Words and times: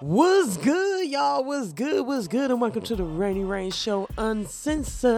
What's 0.00 0.58
good, 0.58 1.08
y'all? 1.08 1.42
What's 1.42 1.72
good? 1.72 2.06
What's 2.06 2.28
good? 2.28 2.50
And 2.50 2.60
welcome 2.60 2.82
to 2.82 2.94
the 2.96 3.02
Rainy 3.02 3.44
Rain 3.44 3.70
Show 3.70 4.06
Uncensored. 4.18 5.14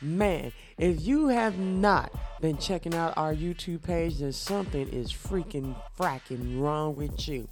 Man, 0.00 0.50
if 0.78 1.02
you 1.02 1.28
have 1.28 1.58
not 1.58 2.10
been 2.40 2.56
checking 2.56 2.94
out 2.94 3.12
our 3.18 3.34
YouTube 3.34 3.82
page, 3.82 4.20
then 4.20 4.32
something 4.32 4.88
is 4.88 5.12
freaking 5.12 5.76
fracking 6.00 6.58
wrong 6.58 6.96
with 6.96 7.28
you. 7.28 7.46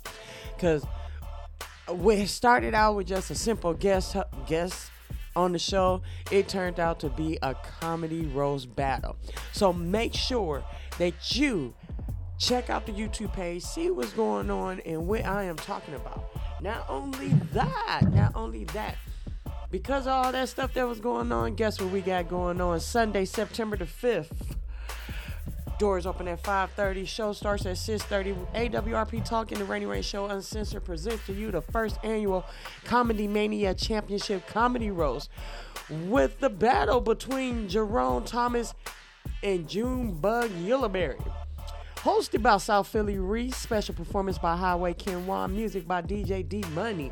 Because 0.56 0.86
we 1.92 2.24
started 2.24 2.72
out 2.72 2.96
with 2.96 3.06
just 3.08 3.30
a 3.30 3.34
simple 3.34 3.74
guest 3.74 4.16
guest 4.46 4.90
on 5.36 5.52
the 5.52 5.58
show. 5.58 6.00
It 6.30 6.48
turned 6.48 6.80
out 6.80 7.00
to 7.00 7.10
be 7.10 7.38
a 7.42 7.54
comedy 7.80 8.24
roast 8.24 8.74
battle. 8.74 9.16
So 9.52 9.74
make 9.74 10.14
sure 10.14 10.64
that 10.96 11.36
you 11.36 11.74
check 12.38 12.70
out 12.70 12.86
the 12.86 12.92
YouTube 12.92 13.32
page, 13.32 13.62
see 13.62 13.90
what's 13.90 14.12
going 14.12 14.50
on 14.50 14.80
and 14.80 15.06
what 15.06 15.24
I 15.24 15.44
am 15.44 15.56
talking 15.56 15.94
about. 15.94 16.24
Not 16.60 16.84
only 16.88 17.28
that, 17.52 18.02
not 18.12 18.34
only 18.34 18.64
that, 18.64 18.96
because 19.70 20.06
all 20.06 20.32
that 20.32 20.48
stuff 20.48 20.74
that 20.74 20.86
was 20.86 21.00
going 21.00 21.32
on, 21.32 21.54
guess 21.54 21.80
what 21.80 21.90
we 21.90 22.00
got 22.00 22.28
going 22.28 22.60
on? 22.60 22.80
Sunday, 22.80 23.24
September 23.24 23.76
the 23.76 23.84
5th. 23.84 24.56
Doors 25.78 26.06
open 26.06 26.28
at 26.28 26.40
5:30. 26.40 27.04
Show 27.04 27.32
starts 27.32 27.66
at 27.66 27.76
6:30. 27.76 28.34
AWRP 28.54 29.20
Talking 29.24 29.58
the 29.58 29.64
Rainy 29.64 29.86
Rain 29.86 30.02
Show 30.02 30.26
Uncensored 30.26 30.84
presents 30.84 31.26
to 31.26 31.32
you 31.32 31.50
the 31.50 31.60
first 31.60 31.98
annual 32.04 32.44
Comedy 32.84 33.26
Mania 33.26 33.74
Championship 33.74 34.46
Comedy 34.46 34.92
Roast 34.92 35.30
with 35.90 36.38
the 36.38 36.48
battle 36.48 37.00
between 37.00 37.68
Jerome 37.68 38.24
Thomas 38.24 38.72
and 39.42 39.68
Junebug 39.68 40.50
Yellowberry. 40.50 41.20
Hosted 42.04 42.42
by 42.42 42.58
South 42.58 42.88
Philly 42.88 43.18
Reese, 43.18 43.56
special 43.56 43.94
performance 43.94 44.36
by 44.36 44.58
Highway 44.58 44.92
Kenwan, 44.92 45.52
music 45.52 45.88
by 45.88 46.02
DJ 46.02 46.46
D 46.46 46.62
Money. 46.74 47.10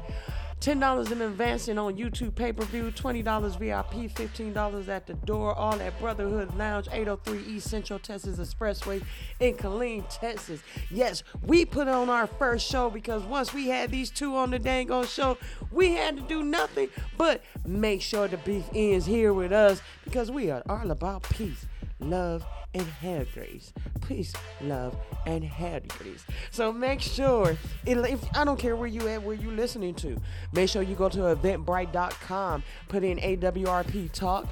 $10 0.60 1.10
in 1.10 1.22
advance 1.22 1.68
and 1.68 1.78
on 1.78 1.96
YouTube 1.96 2.34
pay 2.34 2.52
per 2.52 2.62
view, 2.64 2.90
$20 2.90 3.58
VIP, 3.58 4.12
$15 4.14 4.88
at 4.88 5.06
the 5.06 5.14
door, 5.14 5.54
all 5.54 5.80
at 5.80 5.98
Brotherhood 5.98 6.54
Lounge, 6.58 6.88
803 6.92 7.54
East 7.54 7.70
Central 7.70 7.98
Texas 7.98 8.38
Expressway 8.38 9.02
in 9.40 9.54
Killeen, 9.54 10.04
Texas. 10.10 10.60
Yes, 10.90 11.22
we 11.42 11.64
put 11.64 11.88
on 11.88 12.10
our 12.10 12.26
first 12.26 12.68
show 12.68 12.90
because 12.90 13.22
once 13.22 13.54
we 13.54 13.68
had 13.68 13.90
these 13.90 14.10
two 14.10 14.36
on 14.36 14.50
the 14.50 14.58
Dango 14.58 15.04
show, 15.04 15.38
we 15.70 15.94
had 15.94 16.16
to 16.16 16.22
do 16.24 16.44
nothing 16.44 16.90
but 17.16 17.42
make 17.64 18.02
sure 18.02 18.28
the 18.28 18.36
beef 18.36 18.66
ends 18.74 19.06
here 19.06 19.32
with 19.32 19.52
us 19.52 19.80
because 20.04 20.30
we 20.30 20.50
are 20.50 20.62
all 20.68 20.90
about 20.90 21.22
peace, 21.22 21.64
love, 21.98 22.44
and 22.74 22.86
hair 22.86 23.26
grease. 23.34 23.72
Peace, 24.06 24.32
love, 24.60 24.96
and 25.26 25.44
hair 25.44 25.80
grease. 25.88 26.24
So 26.50 26.72
make 26.72 27.00
sure, 27.00 27.56
if 27.86 28.36
I 28.36 28.44
don't 28.44 28.58
care 28.58 28.76
where 28.76 28.88
you 28.88 29.06
at, 29.08 29.22
where 29.22 29.34
you 29.34 29.50
listening 29.50 29.94
to, 29.96 30.16
make 30.52 30.68
sure 30.68 30.82
you 30.82 30.94
go 30.94 31.08
to 31.08 31.18
eventbrite.com, 31.18 32.62
put 32.88 33.04
in 33.04 33.18
AWRP 33.18 34.12
Talk, 34.12 34.46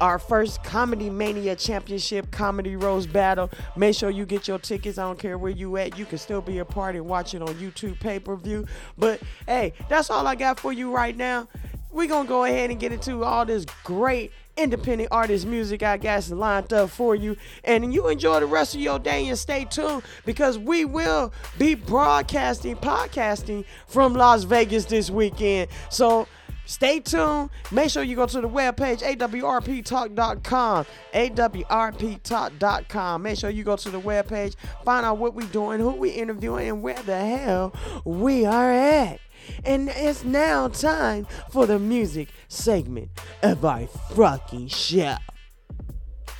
our 0.00 0.18
first 0.18 0.64
Comedy 0.64 1.08
Mania 1.08 1.54
Championship 1.54 2.32
Comedy 2.32 2.74
Rose 2.74 3.06
Battle. 3.06 3.48
Make 3.76 3.94
sure 3.94 4.10
you 4.10 4.26
get 4.26 4.48
your 4.48 4.58
tickets. 4.58 4.98
I 4.98 5.04
don't 5.04 5.18
care 5.18 5.38
where 5.38 5.52
you 5.52 5.76
at. 5.76 5.96
You 5.96 6.06
can 6.06 6.18
still 6.18 6.40
be 6.40 6.58
a 6.58 6.64
part 6.64 6.96
and 6.96 7.06
watch 7.06 7.34
it 7.34 7.42
on 7.42 7.54
YouTube 7.54 8.00
pay 8.00 8.18
per 8.18 8.34
view. 8.34 8.66
But 8.98 9.20
hey, 9.46 9.74
that's 9.88 10.10
all 10.10 10.26
I 10.26 10.34
got 10.34 10.58
for 10.58 10.72
you 10.72 10.92
right 10.92 11.16
now 11.16 11.46
we're 11.92 12.08
gonna 12.08 12.28
go 12.28 12.44
ahead 12.44 12.70
and 12.70 12.80
get 12.80 12.92
into 12.92 13.22
all 13.22 13.44
this 13.44 13.66
great 13.84 14.32
independent 14.56 15.08
artist 15.10 15.46
music 15.46 15.82
I 15.82 15.96
got 15.96 16.28
lined 16.30 16.72
up 16.72 16.90
for 16.90 17.14
you. 17.14 17.36
And 17.64 17.92
you 17.92 18.08
enjoy 18.08 18.40
the 18.40 18.46
rest 18.46 18.74
of 18.74 18.80
your 18.80 18.98
day 18.98 19.28
and 19.28 19.38
stay 19.38 19.64
tuned 19.64 20.02
because 20.24 20.58
we 20.58 20.84
will 20.84 21.32
be 21.58 21.74
broadcasting, 21.74 22.76
podcasting 22.76 23.64
from 23.86 24.14
Las 24.14 24.44
Vegas 24.44 24.84
this 24.86 25.10
weekend. 25.10 25.70
So 25.90 26.26
stay 26.66 27.00
tuned. 27.00 27.50
Make 27.70 27.90
sure 27.90 28.02
you 28.02 28.16
go 28.16 28.26
to 28.26 28.40
the 28.40 28.48
webpage, 28.48 29.02
awrptalk.com. 29.02 30.86
awrptalk.com. 31.14 33.22
Make 33.22 33.38
sure 33.38 33.50
you 33.50 33.64
go 33.64 33.76
to 33.76 33.90
the 33.90 34.00
webpage, 34.00 34.56
find 34.84 35.06
out 35.06 35.18
what 35.18 35.34
we're 35.34 35.46
doing, 35.48 35.80
who 35.80 35.92
we 35.92 36.10
interviewing, 36.10 36.68
and 36.68 36.82
where 36.82 37.02
the 37.02 37.18
hell 37.18 37.74
we 38.04 38.44
are 38.44 38.72
at. 38.72 39.20
And 39.64 39.88
it's 39.88 40.24
now 40.24 40.68
time 40.68 41.26
for 41.50 41.66
the 41.66 41.78
music 41.78 42.28
segment 42.48 43.10
of 43.42 43.64
our 43.64 43.86
fucking 43.86 44.68
show. 44.68 45.16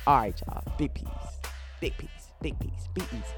Alright, 0.05 0.41
y'all. 0.45 0.63
Big 0.77 0.93
piece. 0.93 1.07
Big 1.79 1.97
piece. 1.97 2.09
Big 2.41 2.59
piece. 2.59 2.87
Big 2.93 3.09
piece. 3.09 3.33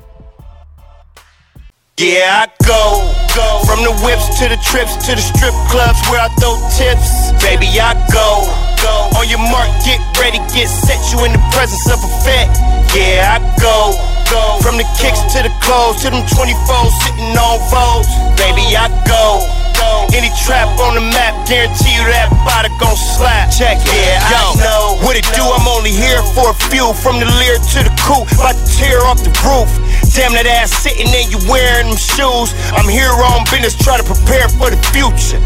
Yeah, 1.97 2.43
I 2.43 2.51
go, 2.67 3.07
go 3.31 3.63
from 3.63 3.79
the 3.87 3.95
whips 4.03 4.27
to 4.43 4.51
the 4.51 4.59
trips 4.67 4.99
to 5.07 5.15
the 5.15 5.23
strip 5.23 5.55
clubs 5.71 5.95
where 6.11 6.19
I 6.19 6.27
throw 6.35 6.59
tips. 6.75 7.31
Baby, 7.39 7.71
I 7.79 7.95
go, 8.11 8.43
go 8.83 9.15
on 9.15 9.31
your 9.31 9.39
mark, 9.39 9.71
get 9.87 10.03
ready, 10.19 10.43
get 10.51 10.67
set. 10.67 10.99
You 11.15 11.23
in 11.23 11.31
the 11.31 11.39
presence 11.55 11.87
of 11.87 12.03
a 12.03 12.11
vet. 12.27 12.51
Yeah, 12.91 13.39
I 13.39 13.43
go, 13.63 13.95
go 14.27 14.54
from 14.65 14.81
the 14.81 14.89
kicks 14.97 15.21
to 15.29 15.45
the 15.45 15.53
clothes 15.61 16.01
to 16.01 16.09
them 16.09 16.25
24s 16.25 16.89
sitting 17.05 17.37
on 17.37 17.61
foes. 17.69 18.09
Baby, 18.33 18.73
I 18.73 18.89
go. 19.05 19.45
Go. 19.77 20.09
Any 20.17 20.33
trap 20.41 20.73
on 20.81 20.97
the 20.97 21.05
map, 21.05 21.37
guarantee 21.45 21.93
you 21.93 22.01
that 22.09 22.33
body 22.41 22.73
gon' 22.81 22.97
slap. 22.97 23.53
Check 23.53 23.77
it, 23.77 23.93
yeah, 23.93 24.17
yo, 24.33 24.57
I 24.57 24.65
know 24.65 24.83
what 25.05 25.13
it 25.13 25.27
do. 25.37 25.45
I'm 25.45 25.67
only 25.69 25.93
here 25.93 26.23
for 26.33 26.49
a 26.49 26.57
few, 26.73 26.97
from 26.97 27.21
the 27.21 27.29
Lear 27.37 27.61
to 27.61 27.79
the 27.85 27.93
coupe, 28.01 28.25
about 28.33 28.57
to 28.57 28.65
tear 28.73 29.05
off 29.05 29.21
the 29.21 29.29
roof. 29.45 29.69
Damn 30.17 30.33
that 30.33 30.49
ass 30.49 30.73
sitting 30.73 31.11
there, 31.13 31.27
you 31.29 31.37
wearing 31.45 31.93
them 31.93 31.99
shoes. 31.99 32.55
I'm 32.73 32.89
here 32.89 33.13
on 33.13 33.45
business, 33.53 33.77
try 33.77 34.01
to 34.01 34.07
prepare 34.07 34.49
for 34.49 34.73
the 34.73 34.79
future. 34.89 35.43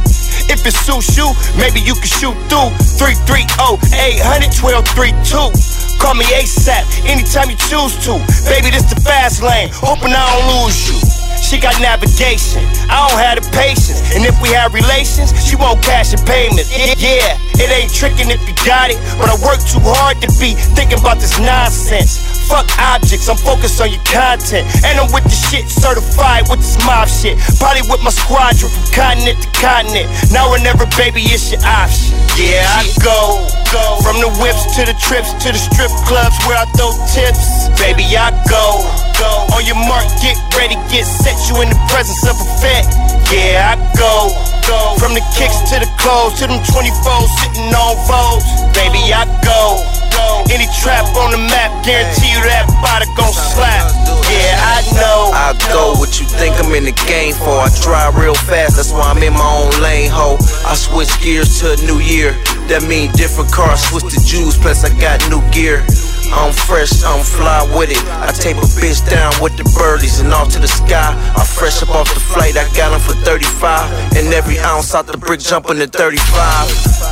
If 0.49 0.65
it 0.65 0.73
suits 0.73 1.15
you, 1.15 1.29
maybe 1.55 1.79
you 1.79 1.93
can 1.93 2.09
shoot 2.09 2.33
through 2.49 2.73
330 2.97 3.45
800 3.93 4.49
1232. 4.49 6.01
Call 6.01 6.15
me 6.17 6.25
ASAP 6.33 6.83
anytime 7.05 7.53
you 7.53 7.57
choose 7.69 7.93
to. 8.09 8.17
Baby, 8.49 8.73
this 8.73 8.89
the 8.89 8.99
fast 9.05 9.43
lane. 9.43 9.69
Hoping 9.77 10.09
I 10.09 10.25
don't 10.25 10.65
lose 10.65 10.89
you. 10.89 10.97
She 11.37 11.57
got 11.57 11.73
navigation. 11.81 12.61
I 12.89 13.09
don't 13.09 13.17
have 13.17 13.41
the 13.41 13.45
patience. 13.57 14.01
And 14.13 14.25
if 14.25 14.37
we 14.41 14.49
have 14.53 14.73
relations, 14.73 15.33
she 15.41 15.55
won't 15.55 15.81
cash 15.81 16.13
in 16.13 16.21
payments. 16.25 16.69
Yeah, 16.97 17.37
it 17.57 17.69
ain't 17.73 17.93
tricking 17.93 18.29
if 18.29 18.43
you 18.45 18.53
got 18.65 18.91
it. 18.93 19.01
But 19.17 19.33
I 19.33 19.35
work 19.41 19.57
too 19.65 19.81
hard 19.81 20.21
to 20.21 20.29
be 20.37 20.53
thinking 20.77 20.99
about 20.99 21.17
this 21.17 21.39
nonsense. 21.39 22.28
Fuck 22.49 22.65
objects, 22.79 23.29
I'm 23.29 23.37
focused 23.37 23.79
on 23.79 23.91
your 23.91 24.01
content. 24.09 24.65
And 24.83 24.99
I'm 24.99 25.11
with 25.13 25.23
the 25.23 25.29
shit, 25.29 25.69
certified 25.69 26.49
with 26.49 26.59
this 26.59 26.77
mob 26.83 27.07
shit. 27.07 27.37
Probably 27.61 27.85
with 27.85 28.01
my 28.01 28.09
squadron 28.09 28.71
from 28.73 28.85
continent 28.91 29.37
to 29.37 29.49
continent. 29.53 30.09
Now 30.33 30.49
or 30.49 30.57
never, 30.57 30.85
baby, 30.97 31.21
it's 31.29 31.51
your 31.51 31.61
option. 31.61 32.28
Yeah, 32.39 32.63
I 32.71 32.87
go, 33.03 33.43
go. 33.67 33.99
From 33.99 34.23
the 34.23 34.31
whips 34.39 34.63
to 34.79 34.87
the 34.87 34.95
trips 34.95 35.35
to 35.43 35.51
the 35.51 35.59
strip 35.59 35.91
clubs 36.07 36.39
where 36.47 36.55
I 36.55 36.63
throw 36.79 36.95
tips. 37.11 37.67
Baby, 37.75 38.07
I 38.15 38.31
go, 38.47 38.79
go. 39.19 39.43
On 39.51 39.59
your 39.67 39.75
mark, 39.75 40.07
get 40.23 40.39
ready, 40.55 40.79
get 40.87 41.03
set. 41.03 41.35
You 41.51 41.59
in 41.59 41.67
the 41.67 41.81
presence 41.91 42.23
of 42.23 42.39
a 42.39 42.47
vet. 42.63 42.87
Yeah, 43.27 43.75
I 43.75 43.77
go, 43.99 44.31
go. 44.63 44.95
From 45.03 45.19
the 45.19 45.23
kicks 45.35 45.59
to 45.67 45.83
the 45.83 45.89
clothes 45.99 46.39
to 46.39 46.47
them 46.47 46.63
24 46.63 47.27
sitting 47.43 47.75
on 47.75 47.99
foes. 48.07 48.47
Baby, 48.71 49.11
I 49.11 49.27
go. 49.43 49.83
Go. 50.15 50.47
Any 50.51 50.67
trap 50.79 51.05
on 51.19 51.31
the 51.31 51.37
map, 51.37 51.71
guarantee 51.83 52.31
you 52.31 52.41
that 52.47 52.65
body 52.81 53.05
gon' 53.15 53.31
slap. 53.35 53.91
Yeah, 54.27 54.57
I 54.57 54.81
know. 54.97 55.31
I 55.33 55.53
go 55.71 55.93
what 55.99 56.19
you 56.19 56.25
think 56.25 56.55
I'm 56.59 56.73
in 56.73 56.85
the 56.85 56.95
game 57.07 57.33
for. 57.33 57.55
I 57.61 57.69
drive 57.81 58.15
real 58.17 58.35
fast, 58.35 58.75
that's 58.75 58.91
why 58.91 59.11
I'm 59.11 59.21
in 59.23 59.33
my 59.33 59.45
own 59.45 59.71
lane, 59.81 60.09
ho. 60.09 60.37
I 60.65 60.75
switch 60.75 61.09
gears 61.21 61.59
to 61.61 61.73
a 61.73 61.77
new 61.85 61.99
year. 61.99 62.28
That 62.67 62.83
mean 62.87 63.11
different 63.13 63.51
cars, 63.51 63.81
switch 63.81 64.13
the 64.13 64.21
Jews, 64.25 64.57
plus 64.57 64.83
I 64.83 64.89
got 64.99 65.19
new 65.29 65.41
gear. 65.51 65.85
I'm 66.31 66.53
fresh, 66.53 67.03
I'm 67.03 67.23
fly 67.23 67.65
with 67.77 67.89
it. 67.89 68.03
I 68.21 68.31
tape 68.31 68.57
a 68.57 68.67
bitch 68.77 69.01
down 69.09 69.33
with 69.41 69.57
the 69.57 69.65
birdies 69.77 70.19
and 70.19 70.31
off 70.33 70.53
to 70.53 70.59
the 70.59 70.67
sky. 70.67 71.13
I'm 71.35 71.45
fresh 71.45 71.81
up 71.81 71.89
off 71.89 72.13
the 72.13 72.19
flight, 72.19 72.57
I 72.57 72.69
got 72.77 72.91
them 72.93 73.01
for 73.01 73.17
35. 73.25 74.17
And 74.17 74.33
every 74.33 74.59
ounce 74.59 74.93
out 74.93 75.07
the 75.07 75.17
brick 75.17 75.39
jumping 75.39 75.77
to 75.77 75.87
35. 75.87 76.19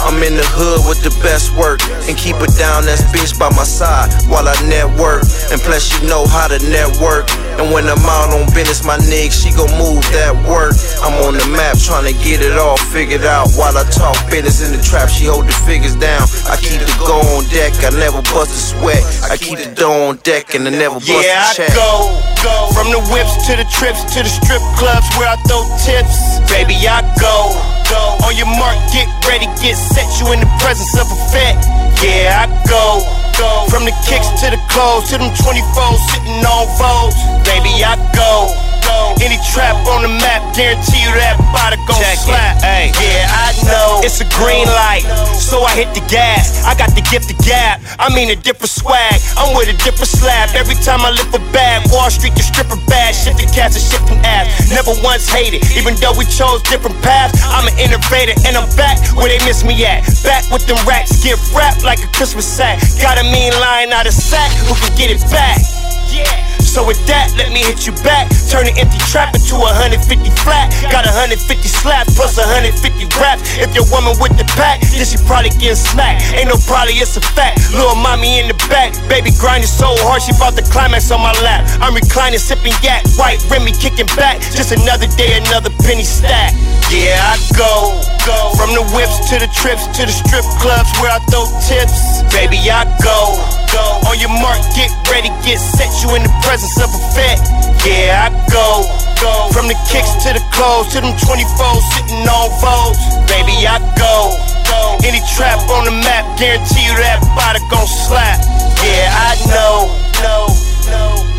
I'm 0.06 0.22
in 0.22 0.38
the 0.38 0.46
hood 0.54 0.86
with 0.86 1.02
the 1.02 1.10
best 1.26 1.50
work. 1.58 1.82
And 2.06 2.14
keep 2.18 2.38
it 2.38 2.54
down, 2.62 2.86
that's 2.86 3.02
bitch 3.10 3.34
by 3.40 3.50
my 3.58 3.66
side 3.66 4.14
while 4.30 4.46
I 4.46 4.54
network. 4.70 5.26
And 5.50 5.60
plus, 5.66 5.90
you 5.90 6.08
know 6.08 6.26
how 6.30 6.48
to 6.48 6.60
network. 6.70 7.26
And 7.58 7.74
when 7.74 7.90
I'm 7.90 8.06
out 8.06 8.30
on 8.38 8.46
business, 8.54 8.86
my 8.86 9.02
nigga, 9.02 9.34
she 9.34 9.50
gon' 9.50 9.74
move 9.82 10.06
that 10.14 10.38
work. 10.46 10.78
I'm 11.02 11.18
on 11.26 11.34
the 11.34 11.48
map 11.58 11.82
trying 11.82 12.06
to 12.06 12.14
get 12.22 12.46
it 12.46 12.54
all 12.54 12.78
figured 12.78 13.26
out 13.26 13.50
while 13.58 13.74
I 13.74 13.84
talk 13.90 14.14
business 14.30 14.62
in 14.62 14.78
the 14.78 14.82
trap. 14.84 15.10
She 15.10 15.26
hold 15.26 15.50
the 15.50 15.58
figures 15.66 15.98
down. 15.98 16.22
I 16.46 16.62
keep 16.62 16.78
the 16.78 16.88
go 17.02 17.18
on 17.34 17.44
deck, 17.50 17.74
I 17.82 17.90
never 17.98 18.22
bust 18.30 18.54
a 18.54 18.62
sweat. 18.62 19.07
I 19.30 19.36
keep 19.38 19.60
the 19.60 19.72
dough 19.76 20.10
on 20.12 20.18
deck 20.24 20.56
and 20.56 20.68
I 20.68 20.72
never 20.72 21.00
bust 21.00 21.10
yeah, 21.10 21.52
a 21.52 21.56
check. 21.56 21.72
I 21.72 21.76
go, 21.76 21.92
go. 22.44 22.56
From 22.76 22.92
the 22.92 23.02
whips 23.12 23.34
to 23.48 23.56
the 23.56 23.68
trips 23.72 24.04
to 24.16 24.24
the 24.24 24.32
strip 24.32 24.64
clubs 24.80 25.08
where 25.16 25.28
I 25.28 25.38
throw 25.48 25.64
tips. 25.84 26.40
Baby, 26.48 26.76
I 26.88 27.04
go, 27.20 27.52
go. 27.92 28.20
On 28.28 28.34
your 28.36 28.50
mark, 28.60 28.76
get 28.92 29.08
ready, 29.28 29.48
get 29.60 29.76
set. 29.76 30.08
You 30.20 30.32
in 30.36 30.40
the 30.40 30.52
presence 30.60 30.94
of 31.00 31.08
a. 31.12 31.48
Yeah, 32.04 32.46
I 32.46 32.52
go, 32.70 33.02
go. 33.36 33.66
From 33.72 33.84
the 33.84 33.96
kicks 34.06 34.30
to 34.44 34.54
the 34.54 34.62
clothes 34.70 35.10
to 35.10 35.18
them 35.18 35.34
24 35.34 35.56
sitting 36.12 36.44
on 36.46 36.66
foes. 36.78 37.16
Baby, 37.48 37.84
I 37.84 37.98
go, 38.14 38.52
go. 38.88 39.20
Any 39.20 39.38
trap 39.52 39.76
on 39.92 40.08
the 40.08 40.12
map, 40.24 40.42
guarantee 40.56 41.04
you 41.04 41.12
that 41.20 41.36
body 41.52 41.76
gon' 41.84 42.00
slap. 42.16 42.64
Ay. 42.64 42.90
Yeah, 42.96 43.28
I 43.28 43.52
know. 43.68 44.00
It's 44.02 44.24
a 44.24 44.28
green 44.40 44.66
light, 44.66 45.04
so 45.36 45.62
I 45.68 45.76
hit 45.76 45.92
the 45.92 46.04
gas. 46.08 46.64
I 46.64 46.74
got 46.80 46.96
the 46.96 47.04
gift 47.04 47.28
of 47.28 47.38
gap. 47.44 47.84
I 48.00 48.14
mean 48.16 48.32
a 48.32 48.38
different 48.38 48.72
swag. 48.72 49.20
I'm 49.36 49.52
with 49.58 49.68
a 49.68 49.78
different 49.84 50.10
slab. 50.10 50.56
Every 50.56 50.78
time 50.80 51.04
I 51.04 51.12
lift 51.12 51.36
a 51.36 51.44
bag, 51.52 51.84
Wall 51.92 52.10
Street 52.10 52.34
the 52.36 52.44
stripper 52.44 52.80
bag. 52.88 53.14
Shifting 53.14 53.50
cats 53.52 53.76
and 53.76 53.84
shifting 53.84 54.20
ass. 54.24 54.48
Never 54.72 54.96
once 55.04 55.28
hated, 55.28 55.66
even 55.76 55.96
though 56.00 56.16
we 56.16 56.26
chose 56.26 56.64
different 56.64 56.96
paths. 57.04 57.36
I'm 57.52 57.68
an 57.68 57.76
innovator 57.78 58.38
and 58.48 58.56
I'm 58.56 58.70
back 58.80 59.02
where 59.18 59.28
they 59.28 59.42
miss 59.44 59.64
me 59.64 59.76
at. 59.86 60.06
Back 60.24 60.48
with 60.54 60.66
them 60.66 60.80
racks, 60.88 61.20
get 61.24 61.36
wrapped 61.52 61.84
like 61.84 62.00
a 62.00 62.10
Christmas 62.16 62.46
sack. 62.46 62.80
Got 63.02 63.18
a 63.18 63.26
mean 63.28 63.52
line 63.60 63.92
out 63.92 64.08
of 64.08 64.14
sack, 64.14 64.52
who 64.66 64.74
can 64.76 64.94
get 64.96 65.10
it 65.12 65.22
back? 65.32 65.60
Yeah. 66.08 66.57
So 66.78 66.86
with 66.86 67.02
that, 67.10 67.34
let 67.34 67.50
me 67.50 67.66
hit 67.66 67.90
you 67.90 67.94
back. 68.06 68.30
Turn 68.54 68.70
an 68.70 68.78
empty 68.78 69.02
trap 69.10 69.34
into 69.34 69.58
a 69.58 69.74
150 69.82 69.98
flat. 70.46 70.70
Got 70.94 71.10
a 71.10 71.14
150 71.18 71.42
slaps 71.66 72.14
plus 72.14 72.38
a 72.38 72.46
150 72.46 73.10
raps. 73.18 73.47
If 73.58 73.74
your 73.74 73.86
woman 73.90 74.14
with 74.22 74.38
the 74.38 74.46
pack, 74.54 74.82
then 74.94 75.06
she 75.06 75.18
probably 75.26 75.50
getting 75.58 75.78
smacked. 75.78 76.34
Ain't 76.38 76.50
no 76.50 76.58
probably, 76.70 77.02
it's 77.02 77.18
a 77.18 77.22
fact. 77.34 77.60
Little 77.74 77.98
mommy 77.98 78.40
in 78.40 78.48
the 78.48 78.58
back, 78.70 78.94
baby 79.10 79.34
grinding 79.36 79.70
so 79.70 79.98
hard 80.06 80.22
she 80.22 80.34
bought 80.38 80.56
the 80.56 80.66
climax 80.70 81.10
on 81.10 81.22
my 81.22 81.34
lap. 81.42 81.66
I'm 81.82 81.94
reclining, 81.94 82.40
sipping 82.40 82.74
yak, 82.86 83.02
white 83.18 83.42
Remy 83.50 83.74
kicking 83.78 84.10
back. 84.18 84.42
Just 84.54 84.72
another 84.72 85.08
day, 85.18 85.38
another 85.42 85.70
penny 85.86 86.06
stack. 86.06 86.54
Yeah, 86.88 87.20
I 87.20 87.36
go, 87.52 88.00
go. 88.24 88.56
From 88.56 88.72
the 88.72 88.84
whips 88.96 89.28
to 89.28 89.36
the 89.40 89.50
trips 89.52 89.88
to 90.00 90.08
the 90.08 90.14
strip 90.14 90.48
clubs 90.64 90.88
where 91.04 91.12
I 91.12 91.20
throw 91.28 91.44
tips. 91.68 92.24
Baby, 92.32 92.64
I 92.72 92.88
go, 93.04 93.36
go. 93.76 93.86
On 94.08 94.16
your 94.20 94.32
mark, 94.32 94.60
get 94.72 94.88
ready, 95.12 95.28
get 95.44 95.60
set. 95.60 95.92
You 96.00 96.16
in 96.16 96.24
the 96.24 96.32
presence 96.48 96.80
of 96.80 96.88
a 96.88 97.02
vet. 97.12 97.40
Yeah, 97.84 98.28
I 98.28 98.36
go, 98.52 98.88
go. 99.20 99.52
From 99.52 99.68
the 99.68 99.76
kicks 99.92 100.16
to 100.24 100.32
the 100.32 100.44
clothes 100.56 100.92
to 100.96 101.04
them 101.04 101.12
24 101.28 101.44
sitting 101.92 102.24
on 102.24 102.48
foes. 102.64 103.00
Baby, 103.28 103.47
I 103.56 103.80
go, 103.96 104.36
go. 104.68 104.98
Any 105.08 105.22
trap 105.36 105.60
on 105.70 105.86
the 105.86 105.92
map, 105.92 106.38
guarantee 106.38 106.84
you 106.84 106.96
that 107.00 107.24
body 107.36 107.64
gon' 107.72 107.88
slap. 107.88 108.40
Yeah, 108.84 109.08
I 109.08 109.40
know, 109.48 109.88
no, 110.20 110.52
no, 110.92 111.37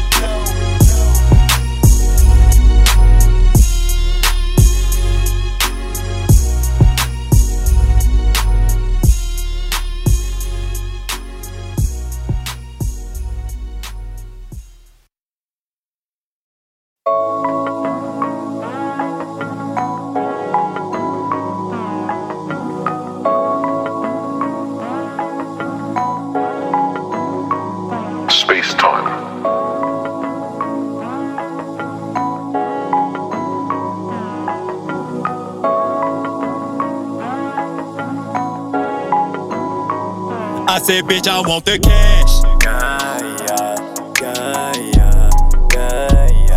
Said, 40.88 41.04
bitch, 41.04 41.28
I 41.28 41.40
want 41.46 41.66
the 41.66 41.78
cash. 41.78 42.40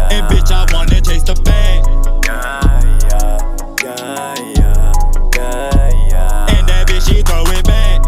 And 0.09 0.25
bitch, 0.29 0.51
I 0.53 0.65
wanna 0.71 1.01
chase 1.01 1.23
the 1.23 1.33
bag. 1.43 1.85
And 6.47 6.65
that 6.69 6.87
bitch, 6.87 7.07
she 7.09 7.21
throw 7.23 7.43
it 7.47 7.65
back. 7.65 7.99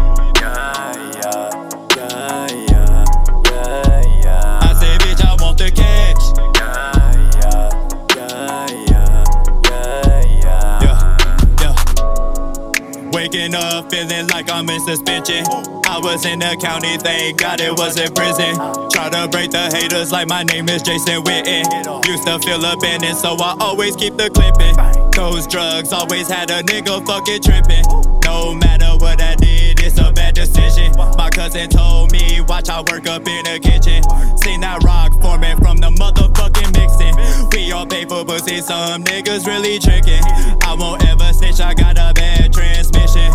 I 4.62 4.72
said, 4.80 5.00
bitch, 5.02 5.20
I 5.22 5.34
want 5.42 5.58
the 5.58 5.70
cash. 5.70 6.24
Yeah, 9.68 10.30
yeah. 11.60 13.10
Waking 13.12 13.54
up 13.54 13.90
feeling 13.90 14.26
like 14.28 14.50
I'm 14.50 14.70
in 14.70 14.80
suspension. 14.80 15.83
I 15.94 15.98
was 15.98 16.26
in 16.26 16.40
the 16.40 16.56
county, 16.60 16.98
thank 16.98 17.38
God 17.38 17.60
it 17.60 17.70
wasn't 17.70 18.16
prison. 18.16 18.56
Try 18.90 19.10
to 19.10 19.28
break 19.30 19.52
the 19.52 19.70
haters 19.70 20.10
like 20.10 20.26
my 20.26 20.42
name 20.42 20.68
is 20.68 20.82
Jason 20.82 21.22
Witten. 21.22 21.62
Used 22.04 22.26
to 22.26 22.40
feel 22.40 22.58
abandoned, 22.64 23.16
so 23.16 23.36
I 23.38 23.54
always 23.60 23.94
keep 23.94 24.16
the 24.16 24.28
clipping. 24.28 24.74
Those 25.12 25.46
drugs 25.46 25.92
always 25.92 26.26
had 26.26 26.50
a 26.50 26.64
nigga 26.64 26.98
fucking 27.06 27.42
tripping. 27.42 27.86
No 28.26 28.54
matter 28.58 28.90
what 28.98 29.22
I 29.22 29.36
did, 29.36 29.78
it's 29.78 29.96
a 30.00 30.10
bad 30.10 30.34
decision. 30.34 30.90
My 31.16 31.30
cousin 31.30 31.70
told 31.70 32.10
me, 32.10 32.40
watch 32.40 32.68
I 32.68 32.80
work 32.90 33.06
up 33.06 33.22
in 33.28 33.44
the 33.46 33.62
kitchen. 33.62 34.02
Seen 34.42 34.62
that 34.66 34.82
rock 34.82 35.14
forming 35.22 35.56
from 35.58 35.78
the 35.78 35.94
motherfucking 35.94 36.74
mixing. 36.74 37.14
We 37.54 37.70
all 37.70 37.86
pay 37.86 38.04
for 38.04 38.24
pussy, 38.24 38.60
some 38.62 39.04
niggas 39.04 39.46
really 39.46 39.78
tricking. 39.78 40.26
I 40.66 40.74
won't 40.74 41.06
ever 41.06 41.32
snitch, 41.32 41.60
I 41.60 41.72
got 41.72 41.98
a 41.98 42.10
bad 42.12 42.52
transmission. 42.52 43.30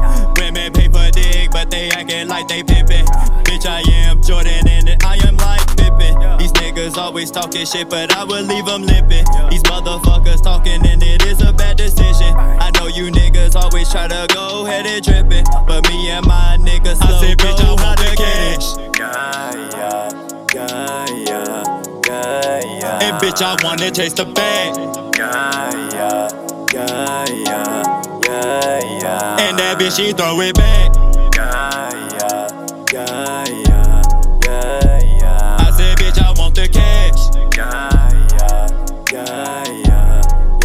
Women 0.50 0.74
pay 0.74 0.88
for 0.88 1.12
dick, 1.12 1.52
but 1.52 1.70
they 1.70 1.92
acting 1.92 2.28
like 2.28 2.48
they 2.48 2.64
pimpin'. 2.64 3.06
Bitch, 3.44 3.68
I 3.68 3.82
am 4.08 4.20
Jordan 4.24 4.68
and 4.68 4.98
I 5.04 5.16
am 5.28 5.38
like 5.38 5.62
Pippen. 5.78 6.18
These 6.40 6.54
niggas 6.54 6.98
always 6.98 7.30
talking 7.30 7.68
shit, 7.68 7.88
but 7.88 8.12
I 8.18 8.24
will 8.24 8.42
leave 8.42 8.66
them 8.66 8.82
limping. 8.82 9.26
These 9.52 9.62
motherfuckers 9.62 10.42
talking 10.42 10.84
and 10.88 11.04
it 11.04 11.24
is 11.28 11.40
a 11.44 11.54
bad 11.54 11.78
decision. 11.78 12.34
I 12.36 12.72
know 12.74 12.88
you 12.88 13.12
niggas 13.12 13.56
always 13.56 13.92
try 13.92 14.08
to 14.08 14.26
go 14.34 14.66
ahead 14.66 14.88
and 14.88 15.04
trippin', 15.04 15.46
but 15.68 15.88
me 15.88 16.10
and 16.10 16.26
my 16.26 16.58
niggas 16.60 16.98
slow 16.98 17.16
I 17.16 17.28
said, 17.28 17.38
bitch, 17.38 17.60
I 17.64 17.70
want 17.84 18.00
the 18.00 18.16
cash. 18.18 18.74
And 23.04 23.22
bitch, 23.22 23.42
I 23.44 23.56
wanna 23.64 23.92
chase 23.92 24.14
the 24.14 24.26
bag. 24.26 24.76
And 26.72 27.79
that 29.70 29.78
bitch, 29.78 29.98
she 29.98 30.14
throw 30.14 30.40
it 30.42 30.56
back. 30.56 30.96
Yeah, 31.38 31.92
yeah, 32.92 33.46
yeah. 35.06 35.58
I 35.60 35.70
said, 35.72 35.96
bitch, 35.98 36.18
I 36.18 36.32
want 36.40 36.56
the 36.56 36.68
cash. 36.68 37.30
Yeah, 37.56 38.10
yeah, 39.12 39.54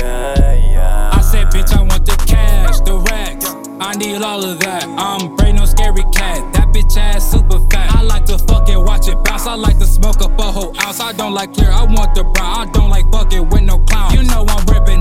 yeah. 0.01 1.11
I 1.13 1.21
said, 1.21 1.49
bitch, 1.49 1.77
I 1.77 1.83
want 1.83 2.07
the 2.07 2.17
cash, 2.27 2.81
the 2.81 2.97
racks. 3.11 3.47
I 3.79 3.95
need 3.97 4.23
all 4.23 4.43
of 4.43 4.59
that. 4.61 4.85
I'm 4.85 5.37
brain 5.37 5.57
no 5.57 5.67
scary 5.67 6.05
cat. 6.15 6.55
That 6.55 6.69
bitch 6.69 6.97
ass 6.97 7.31
super 7.31 7.59
fat. 7.69 7.95
I 7.95 8.01
like 8.03 8.25
to 8.27 8.39
fucking 8.39 8.83
watch 8.85 9.09
it 9.09 9.23
bounce. 9.25 9.47
I 9.47 9.55
like 9.55 9.79
to 9.81 9.87
smoke 9.87 10.23
up 10.23 10.39
a 10.39 10.45
whole 10.45 10.75
ounce. 10.81 11.01
I 11.01 11.13
don't 11.13 11.35
like 11.35 11.53
clear, 11.53 11.71
I 11.71 11.85
want 11.85 12.15
the 12.15 12.25
brown. 12.25 12.69
I 12.69 12.71
don't 12.73 12.89
like 12.89 13.05
fucking 13.13 13.51
with 13.51 13.63
no 13.63 13.79
clown. 13.81 14.15
You 14.15 14.23
know 14.23 14.47
I'm 14.49 14.65
ripping 14.67 14.94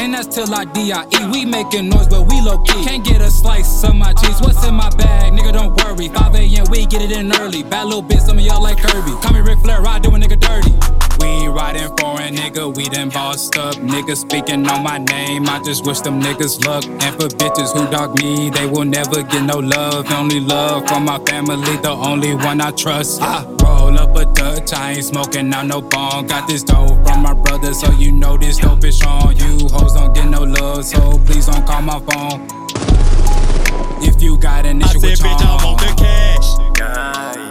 and 0.00 0.14
that's 0.14 0.34
till 0.34 0.52
I 0.54 0.64
DIE. 0.64 1.30
We 1.32 1.44
making 1.44 1.88
noise, 1.88 2.08
but 2.08 2.28
we 2.28 2.40
low 2.40 2.58
key. 2.58 2.84
Can't 2.84 3.04
get 3.04 3.20
a 3.20 3.30
slice 3.30 3.84
of 3.84 3.94
my 3.94 4.12
cheese. 4.12 4.40
What's 4.40 4.66
in 4.66 4.74
my 4.74 4.90
bag, 4.90 5.32
nigga? 5.32 5.52
Don't 5.52 5.74
worry. 5.76 6.08
5 6.08 6.34
a.m. 6.34 6.66
we 6.70 6.86
get 6.86 7.02
it 7.02 7.12
in 7.12 7.32
early. 7.40 7.62
Bad 7.62 7.84
little 7.84 8.02
bitch, 8.02 8.20
some 8.20 8.38
of 8.38 8.44
y'all 8.44 8.62
like 8.62 8.78
Kirby. 8.78 9.12
Call 9.22 9.32
me 9.32 9.40
Ric 9.40 9.58
Flair, 9.60 9.86
I 9.86 9.98
do 9.98 10.10
a 10.10 10.18
nigga 10.18 10.38
dirty. 10.38 10.97
We 11.28 11.46
riding 11.46 11.88
for 11.98 12.16
a 12.20 12.30
nigga, 12.30 12.74
we 12.74 12.84
done 12.84 13.10
bossed 13.10 13.56
up. 13.58 13.74
Niggas 13.74 14.18
speaking 14.18 14.66
on 14.66 14.82
my 14.82 14.98
name, 14.98 15.48
I 15.48 15.62
just 15.62 15.84
wish 15.84 16.00
them 16.00 16.20
niggas 16.20 16.64
luck. 16.66 16.84
And 16.86 17.14
for 17.16 17.28
bitches 17.28 17.72
who 17.76 17.90
dog 17.90 18.18
me, 18.18 18.50
they 18.50 18.66
will 18.66 18.84
never 18.84 19.22
get 19.22 19.44
no 19.44 19.58
love. 19.58 20.10
Only 20.10 20.40
love 20.40 20.88
from 20.88 21.04
my 21.04 21.18
family, 21.20 21.76
the 21.82 21.90
only 21.90 22.34
one 22.34 22.60
I 22.60 22.70
trust. 22.70 23.20
I 23.20 23.44
roll 23.62 23.98
up 23.98 24.16
a 24.16 24.24
Dutch, 24.32 24.72
I 24.72 24.92
ain't 24.92 25.04
smoking 25.04 25.52
out 25.52 25.66
no 25.66 25.82
bong. 25.82 26.26
Got 26.28 26.48
this 26.48 26.62
dope 26.62 27.06
from 27.06 27.22
my 27.22 27.34
brother, 27.34 27.74
so 27.74 27.92
you 27.92 28.10
know 28.10 28.36
this 28.36 28.58
dope 28.58 28.84
is 28.84 29.02
on 29.02 29.36
you. 29.36 29.68
Hoes 29.68 29.94
don't 29.94 30.14
get 30.14 30.28
no 30.28 30.42
love, 30.44 30.84
so 30.84 31.18
please 31.26 31.46
don't 31.46 31.66
call 31.66 31.82
my 31.82 32.00
phone. 32.00 32.46
If 34.02 34.22
you 34.22 34.38
got 34.38 34.64
an 34.64 34.80
issue 34.80 34.98
I 34.98 35.02
with 35.02 35.18
said, 35.18 35.26
bitch, 35.26 35.42
I 35.42 35.64
want 35.64 35.78
the 35.80 35.86
Chong. 35.86 36.74
cash. 36.74 37.47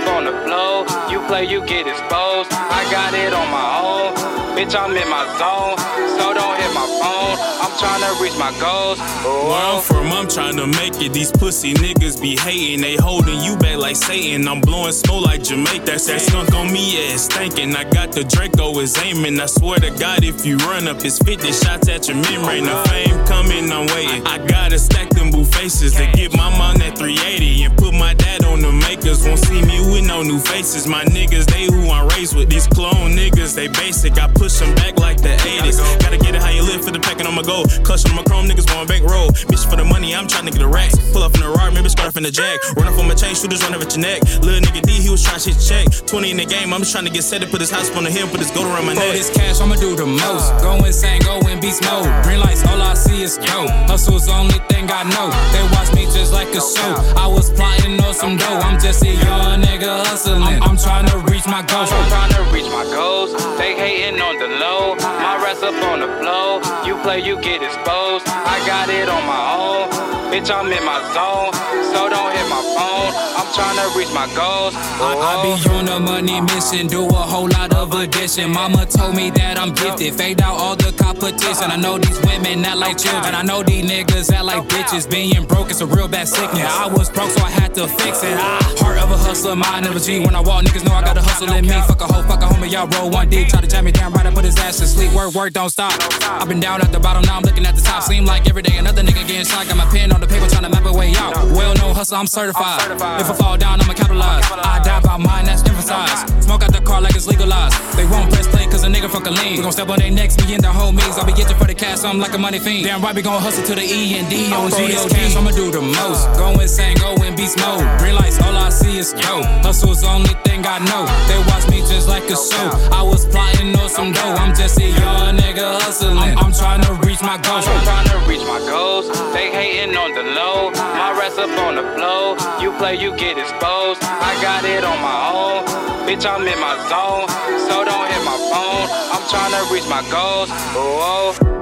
Up 0.00 0.08
on 0.14 0.24
the 0.24 0.32
flow. 0.44 0.84
You 1.10 1.20
play, 1.26 1.44
you 1.44 1.64
get 1.66 1.86
exposed. 1.86 2.50
I 2.52 2.86
got 2.90 3.14
it 3.14 3.32
on 3.32 3.48
my 3.50 3.68
own. 3.80 4.14
Bitch, 4.56 4.74
I'm 4.74 4.96
in 4.96 5.08
my 5.08 5.24
zone. 5.38 5.76
So 6.18 6.34
don't 6.34 6.56
hit 6.60 6.72
my 6.74 6.86
phone. 7.00 7.39
I'm 7.70 7.78
trying 7.78 8.02
to 8.02 8.22
reach 8.22 8.36
my 8.36 8.50
goals. 8.58 8.98
Where 8.98 9.54
I'm 9.54 9.80
from, 9.80 10.06
I'm 10.12 10.26
trying 10.26 10.56
to 10.56 10.66
make 10.66 11.00
it. 11.00 11.12
These 11.12 11.30
pussy 11.30 11.72
niggas 11.74 12.20
be 12.20 12.36
hating. 12.36 12.80
They 12.80 12.96
holding 12.96 13.40
you 13.40 13.56
back 13.56 13.78
like 13.78 13.96
Satan. 13.96 14.48
I'm 14.48 14.60
blowing 14.60 14.92
smoke 14.92 15.24
like 15.24 15.44
Jamaica. 15.44 15.84
That's 15.84 16.06
that 16.06 16.20
skunk 16.20 16.52
on 16.54 16.72
me, 16.72 16.94
yeah, 16.94 17.14
it's 17.14 17.24
stinking. 17.24 17.76
I 17.76 17.84
got 17.84 18.12
the 18.12 18.24
Draco 18.24 18.76
is 18.80 18.98
aiming. 18.98 19.38
I 19.40 19.46
swear 19.46 19.78
to 19.78 19.90
God, 19.90 20.24
if 20.24 20.44
you 20.44 20.56
run 20.58 20.88
up, 20.88 21.04
it's 21.04 21.18
50 21.18 21.52
shots 21.52 21.88
at 21.88 22.08
your 22.08 22.16
membrane. 22.16 22.64
The 22.64 22.76
fame 22.90 23.24
coming, 23.26 23.70
I'm 23.70 23.86
waiting. 23.94 24.26
I 24.26 24.44
gotta 24.46 24.78
stack 24.78 25.10
them 25.10 25.30
blue 25.30 25.44
faces 25.44 25.92
to 25.94 26.10
get 26.12 26.32
my 26.32 26.50
mom 26.58 26.78
that 26.78 26.98
380 26.98 27.64
and 27.64 27.76
put 27.78 27.94
my 27.94 28.14
dad 28.14 28.44
on 28.44 28.60
the 28.60 28.72
makers. 28.72 29.24
Won't 29.24 29.38
see 29.38 29.62
me 29.62 29.78
with 29.92 30.06
no 30.06 30.22
new 30.22 30.40
faces. 30.40 30.88
My 30.88 31.04
niggas, 31.04 31.46
they 31.46 31.66
who 31.66 31.88
I'm 31.88 32.08
raised 32.08 32.34
with. 32.34 32.50
These 32.50 32.66
clone 32.66 33.14
niggas, 33.14 33.54
they 33.54 33.68
basic. 33.68 34.18
I 34.18 34.26
push 34.26 34.58
them 34.58 34.74
back 34.74 34.98
like 34.98 35.22
the 35.22 35.36
80s. 35.38 35.78
Gotta 36.00 36.18
get 36.18 36.34
it 36.34 36.42
how 36.42 36.50
you 36.50 36.62
live 36.62 36.84
for 36.84 36.90
the 36.90 36.98
pack 36.98 37.20
and 37.20 37.28
I'ma 37.28 37.42
go. 37.60 37.82
Clutch 37.82 38.08
on 38.08 38.16
my 38.16 38.22
chrome, 38.22 38.46
niggas 38.46 38.66
want 38.74 38.88
bankroll. 38.88 39.28
Bitch 39.48 39.68
for 39.68 39.76
the 39.76 39.84
money, 39.84 40.14
I'm 40.14 40.26
trying 40.26 40.46
to 40.46 40.52
get 40.52 40.60
the 40.60 40.68
racks. 40.68 40.96
Pull 41.12 41.22
up 41.22 41.34
in 41.34 41.40
the 41.40 41.48
ride, 41.48 41.74
maybe 41.74 41.88
start 41.88 42.08
off 42.08 42.16
in 42.16 42.22
the 42.22 42.30
jack. 42.30 42.60
Run 42.76 42.88
up 42.88 42.98
on 42.98 43.08
my 43.08 43.14
chain, 43.14 43.34
shooters 43.34 43.62
run 43.62 43.74
over 43.74 43.84
your 43.84 43.98
neck. 43.98 44.22
Little 44.42 44.60
nigga 44.60 44.82
D, 44.82 44.92
he 44.92 45.10
was 45.10 45.22
trying 45.22 45.40
to 45.40 45.52
shit 45.52 45.58
check. 45.60 45.86
20 46.06 46.30
in 46.30 46.36
the 46.36 46.44
game, 46.46 46.72
I'm 46.72 46.80
just 46.80 46.92
trying 46.92 47.06
to 47.06 47.12
get 47.12 47.22
set 47.24 47.40
to 47.42 47.48
put 47.48 47.60
his 47.60 47.70
house 47.70 47.90
on 47.96 48.04
the 48.04 48.10
hill, 48.10 48.28
put 48.28 48.40
his 48.40 48.50
gold 48.50 48.66
around 48.66 48.86
my 48.86 48.94
For 48.94 49.00
neck. 49.00 49.12
this 49.12 49.30
cash, 49.30 49.60
I'ma 49.60 49.76
do 49.76 49.96
the 49.96 50.06
most. 50.06 50.52
Ah. 50.52 50.60
Go 50.62 50.84
insane, 50.84 51.20
go 51.22 51.38
in 51.48 51.60
beast 51.60 51.82
mode. 51.84 52.08
Green 52.24 52.40
lights, 52.40 52.64
all 52.66 52.80
I 52.80 52.94
see 52.94 53.22
is 53.22 53.38
go. 53.38 53.66
Hustle's 53.88 54.26
the 54.26 54.32
only 54.32 54.60
thing 54.70 54.90
I 54.90 55.04
know. 55.04 55.30
They 55.52 55.62
watch 55.74 55.92
me 55.94 56.04
just 56.10 56.32
like 56.32 56.48
a 56.54 56.62
show. 56.62 56.94
I 57.16 57.26
was 57.26 57.50
plotting 57.50 58.00
on 58.02 58.14
some 58.14 58.36
dough. 58.36 58.60
I'm 58.64 58.80
just 58.80 59.02
a 59.04 59.12
young 59.12 59.62
nigga 59.62 60.04
hustling. 60.06 60.42
I'm, 60.42 60.62
I'm 60.62 60.76
trying 60.76 61.06
to 61.08 61.18
reach 61.30 61.46
my 61.46 61.62
goals. 61.62 61.90
I'm 61.92 62.08
trying 62.08 62.32
to 62.34 62.42
reach 62.52 62.70
my 62.72 62.84
goals. 62.84 63.32
They 63.58 63.74
hating 63.74 64.20
on 64.20 64.38
the 64.38 64.48
low. 64.48 64.94
My 64.96 65.36
rest 65.42 65.62
up 65.62 65.74
on 65.84 66.00
the 66.00 66.08
flow. 66.18 66.60
You 66.86 66.96
play, 67.02 67.20
you 67.20 67.39
get 67.42 67.62
exposed. 67.62 68.26
I 68.28 68.62
got 68.66 68.88
it 68.90 69.08
on 69.08 69.26
my 69.26 69.54
own. 69.56 70.19
Bitch, 70.30 70.48
I'm 70.48 70.70
in 70.70 70.84
my 70.84 71.02
zone. 71.10 71.52
So 71.90 72.08
don't 72.08 72.30
hit 72.30 72.46
my 72.48 72.62
phone. 72.78 73.10
I'm 73.34 73.50
trying 73.52 73.78
to 73.82 73.98
reach 73.98 74.12
my 74.14 74.26
goals. 74.38 74.74
I, 74.76 75.10
I 75.18 75.42
be 75.42 75.68
on 75.70 75.84
the 75.86 75.98
money 75.98 76.40
mission, 76.40 76.86
do 76.86 77.04
a 77.04 77.12
whole 77.12 77.48
lot 77.48 77.74
of 77.74 77.92
addition. 77.94 78.52
Mama 78.52 78.86
told 78.86 79.16
me 79.16 79.30
that 79.30 79.58
I'm 79.58 79.72
gifted, 79.72 80.14
fade 80.14 80.40
out 80.40 80.56
all 80.56 80.76
the 80.76 80.92
competition. 80.92 81.70
I 81.70 81.76
know 81.76 81.98
these 81.98 82.20
women 82.22 82.64
act 82.64 82.76
like 82.78 82.96
children. 82.96 83.34
I 83.34 83.42
know 83.42 83.64
these 83.64 83.84
niggas 83.84 84.30
act 84.32 84.44
like 84.44 84.68
bitches. 84.68 85.10
Being 85.10 85.44
broke 85.46 85.70
is 85.70 85.80
a 85.80 85.86
real 85.86 86.06
bad 86.06 86.28
sickness. 86.28 86.62
I 86.62 86.86
was 86.86 87.10
broke, 87.10 87.30
so 87.30 87.44
I 87.44 87.50
had 87.50 87.74
to 87.74 87.88
fix 87.88 88.22
it. 88.22 88.36
Ah, 88.38 88.62
heart 88.78 88.98
of 88.98 89.10
a 89.10 89.16
hustler, 89.18 89.56
mind 89.56 89.86
of 89.86 89.96
a 89.96 90.00
G. 90.00 90.20
When 90.20 90.36
I 90.36 90.40
walk, 90.40 90.64
niggas 90.64 90.84
know 90.84 90.94
I 90.94 91.02
got 91.02 91.16
a 91.16 91.22
hustle 91.22 91.50
in 91.52 91.66
me. 91.66 91.74
Fuck 91.90 92.02
a 92.02 92.06
hoe, 92.06 92.22
fuck 92.22 92.42
a 92.42 92.46
homie, 92.46 92.70
y'all 92.70 92.86
roll 92.86 93.10
one 93.10 93.28
deep. 93.28 93.48
Try 93.48 93.62
to 93.62 93.66
jam 93.66 93.84
me 93.84 93.90
down 93.90 94.12
right, 94.12 94.26
I 94.26 94.30
put 94.30 94.44
his 94.44 94.56
ass 94.58 94.78
to 94.78 94.86
sleep. 94.86 95.12
Work, 95.12 95.34
work, 95.34 95.52
don't 95.54 95.70
stop. 95.70 95.92
I've 96.22 96.48
been 96.48 96.60
down 96.60 96.82
at 96.82 96.92
the 96.92 97.00
bottom, 97.00 97.22
now 97.22 97.36
I'm 97.36 97.42
looking 97.42 97.66
at 97.66 97.74
the 97.74 97.82
top. 97.82 98.04
Seem 98.04 98.24
like 98.24 98.48
every 98.48 98.62
day 98.62 98.76
another 98.78 99.02
nigga 99.02 99.26
getting 99.26 99.44
shot. 99.44 99.66
Got 99.66 99.76
my 99.76 99.86
pen 99.86 100.12
on 100.12 100.19
the 100.20 100.26
paper, 100.26 100.46
trying 100.48 100.64
to 100.64 100.70
map 100.70 100.84
a 100.84 100.92
way 100.92 101.14
out. 101.16 101.34
Well, 101.56 101.74
no 101.74 101.92
hustle, 101.94 102.16
I'm 102.16 102.26
certified. 102.26 102.90
If 103.20 103.30
I 103.30 103.34
fall 103.34 103.56
down, 103.56 103.80
I'ma 103.80 103.94
capitalize. 103.94 104.44
I 104.50 104.80
die 104.84 105.00
by 105.00 105.16
mine, 105.16 105.46
that's 105.46 105.66
emphasized. 105.68 106.42
Smoke 106.44 106.62
out 106.62 106.72
the 106.72 106.80
car 106.80 107.00
like 107.00 107.14
it's 107.14 107.26
legalized. 107.26 107.74
They 107.96 108.06
won't 108.06 108.30
press 108.32 108.46
play 108.46 108.66
cause 108.66 108.84
a 108.84 108.88
nigga 108.88 109.10
fuck 109.10 109.26
a 109.26 109.30
lean. 109.30 109.56
We 109.56 109.62
gon' 109.62 109.72
step 109.72 109.88
on 109.88 109.98
their 109.98 110.10
necks, 110.10 110.36
me 110.38 110.54
and 110.54 110.62
the 110.62 110.68
homies. 110.68 111.18
I'll 111.18 111.26
be 111.26 111.32
itching 111.32 111.56
for 111.56 111.66
the 111.66 111.74
cash, 111.74 112.04
I'm 112.04 112.18
like 112.18 112.34
a 112.34 112.38
money 112.38 112.58
fiend. 112.58 112.84
Damn 112.84 113.02
right, 113.02 113.14
we 113.14 113.22
gon' 113.22 113.40
hustle 113.40 113.64
to 113.64 113.74
the 113.74 113.82
E 113.82 114.18
and 114.18 114.28
D 114.28 114.52
on 114.52 114.70
I'ma 114.70 115.50
do 115.50 115.70
the 115.70 115.80
most. 115.80 116.28
Go 116.36 116.52
insane, 116.60 116.96
go 116.98 117.14
in 117.22 117.34
beast 117.34 117.58
mode. 117.58 117.80
Lights, 118.12 118.40
all 118.42 118.56
I 118.56 118.68
see 118.70 118.98
is 118.98 119.12
go. 119.12 119.42
Hustle's 119.62 120.02
the 120.02 120.08
only 120.08 120.34
thing 120.44 120.66
I 120.66 120.78
know. 120.90 121.06
They 121.28 121.38
watch 121.50 121.68
me 121.70 121.80
just 121.80 122.08
like 122.08 122.24
a 122.24 122.36
show. 122.36 122.68
I 122.92 123.02
was 123.02 123.26
plotting 123.26 123.74
on 123.78 123.88
some 123.88 124.12
dough. 124.12 124.34
I'm 124.36 124.54
just 124.54 124.78
a 124.78 124.88
young 124.88 125.38
nigga 125.38 125.80
hustling. 125.80 126.18
I'm, 126.18 126.36
I'm 126.38 126.52
trying 126.52 126.82
to 126.82 126.92
reach 127.06 127.22
my 127.22 127.38
goals. 127.38 127.66
I'm 127.66 127.82
trying 127.84 128.08
to 128.08 128.18
reach 128.28 128.44
my 128.46 128.58
goals. 128.68 129.08
They 129.32 129.50
hating 129.50 129.96
on 129.96 130.09
the 130.14 130.22
low. 130.22 130.70
My 130.70 131.16
rest 131.18 131.38
up 131.38 131.50
on 131.66 131.76
the 131.76 131.82
flow. 131.94 132.36
You 132.60 132.72
play, 132.78 132.96
you 132.96 133.14
get 133.16 133.38
exposed. 133.38 134.02
I 134.02 134.32
got 134.42 134.64
it 134.64 134.84
on 134.84 134.98
my 135.00 135.18
own. 135.32 135.64
Bitch, 136.06 136.24
I'm 136.26 136.46
in 136.46 136.58
my 136.58 136.76
zone. 136.88 137.28
So 137.68 137.84
don't 137.84 138.08
hit 138.10 138.22
my 138.24 138.38
phone. 138.50 138.86
I'm 139.12 139.24
trying 139.28 139.52
to 139.56 139.72
reach 139.72 139.88
my 139.88 140.02
goals. 140.10 140.48
Oh. 140.74 141.59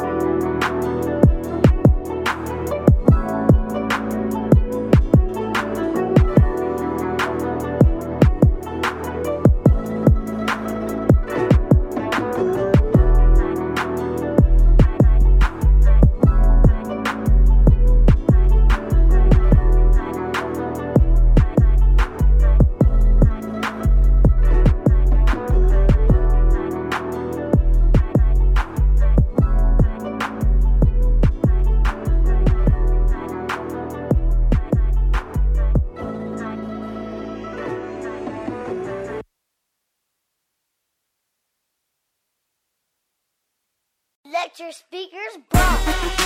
your 44.59 44.73
speakers 44.73 45.39
broke. 45.51 46.18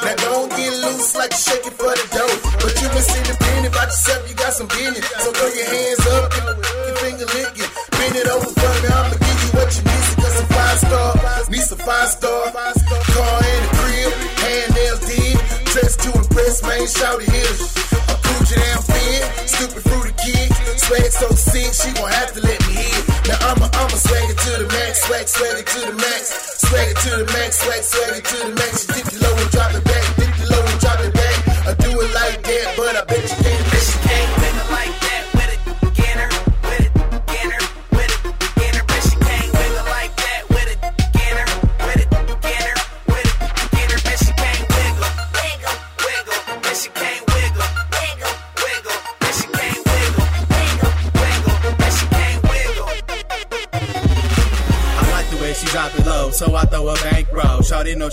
Let 0.00 0.16
go 0.16 0.31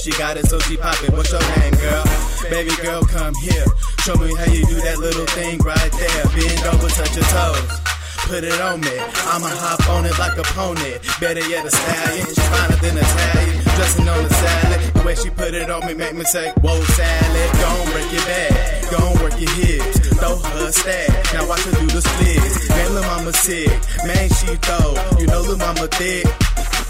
She 0.10 0.18
got 0.18 0.38
it 0.38 0.48
so 0.48 0.58
she 0.58 0.76
poppin'. 0.76 1.16
What's 1.16 1.32
your 1.32 1.42
name, 1.60 1.74
girl? 1.76 2.04
Baby 2.50 2.74
girl, 2.82 3.04
come 3.04 3.36
here. 3.44 3.66
Show 4.02 4.16
me 4.16 4.34
how 4.34 4.50
you 4.50 4.66
do 4.66 4.82
that 4.82 4.98
little 4.98 5.28
thing 5.38 5.60
right 5.60 5.92
there. 6.02 6.24
Bend 6.34 6.66
over, 6.66 6.90
touch 6.90 7.16
your 7.16 7.26
toes 7.26 7.90
put 8.30 8.44
it 8.44 8.62
on 8.62 8.80
me. 8.80 8.94
I'ma 9.34 9.50
hop 9.50 9.90
on 9.90 10.06
it 10.06 10.14
like 10.22 10.38
a 10.38 10.46
pony. 10.54 11.02
Better 11.20 11.42
yet, 11.50 11.66
a 11.66 11.72
stallion. 11.72 12.26
She's 12.30 12.48
finer 12.54 12.78
than 12.78 12.98
Italian. 12.98 13.58
Dressing 13.74 14.08
on 14.08 14.22
the 14.22 14.30
salad. 14.30 14.80
The 14.94 15.02
way 15.02 15.16
she 15.16 15.30
put 15.32 15.54
it 15.56 15.70
on 15.70 15.82
me 15.88 15.96
make 15.96 16.14
me 16.14 16.24
say, 16.26 16.54
Whoa, 16.62 16.78
salad. 16.94 17.50
Gon' 17.58 17.90
break 17.90 18.10
your 18.14 18.26
back. 18.30 18.54
Gon' 18.94 19.14
work 19.22 19.34
your 19.42 19.50
hips. 19.50 19.98
Throw 20.22 20.38
her 20.38 20.72
stack. 20.72 21.10
Now 21.34 21.50
watch 21.50 21.66
her 21.66 21.74
do 21.82 21.88
the 21.90 22.02
splits. 22.02 22.70
Man, 22.70 22.94
lil' 22.94 23.04
mama 23.04 23.34
sick. 23.34 23.74
Man, 24.06 24.30
she 24.30 24.54
throw. 24.62 24.94
You 25.18 25.26
know 25.26 25.42
lil' 25.42 25.58
mama 25.58 25.88
thick 25.98 26.30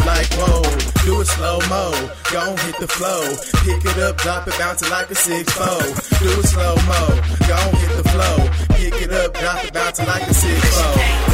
like 0.09 0.29
whoa. 0.33 0.61
Do 1.05 1.21
it 1.21 1.27
slow 1.27 1.59
mo, 1.69 1.85
gon' 2.31 2.57
hit 2.65 2.77
the 2.77 2.87
flow. 2.87 3.21
Pick 3.63 3.83
it 3.85 3.97
up, 4.05 4.17
drop 4.17 4.47
it, 4.47 4.57
bounce 4.57 4.81
it 4.81 4.89
like 4.89 5.09
a 5.09 5.15
six 5.15 5.45
four. 5.53 5.81
Do 6.21 6.29
it 6.39 6.47
slow 6.53 6.75
mo, 6.89 7.01
gon' 7.47 7.73
hit 7.81 7.91
the 7.99 8.05
flow. 8.13 8.37
Pick 8.77 8.95
it 9.05 9.11
up, 9.11 9.33
drop 9.33 9.63
it, 9.65 9.73
bounce 9.73 9.99
it 9.99 10.07
like 10.07 10.23
a 10.23 10.33
six 10.33 10.59
four. 10.75 11.28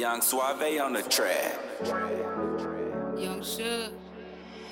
Young 0.00 0.22
Suave 0.22 0.80
on 0.80 0.94
the 0.94 1.02
track. 1.02 1.58
Young 3.18 3.42
Suge. 3.42 3.92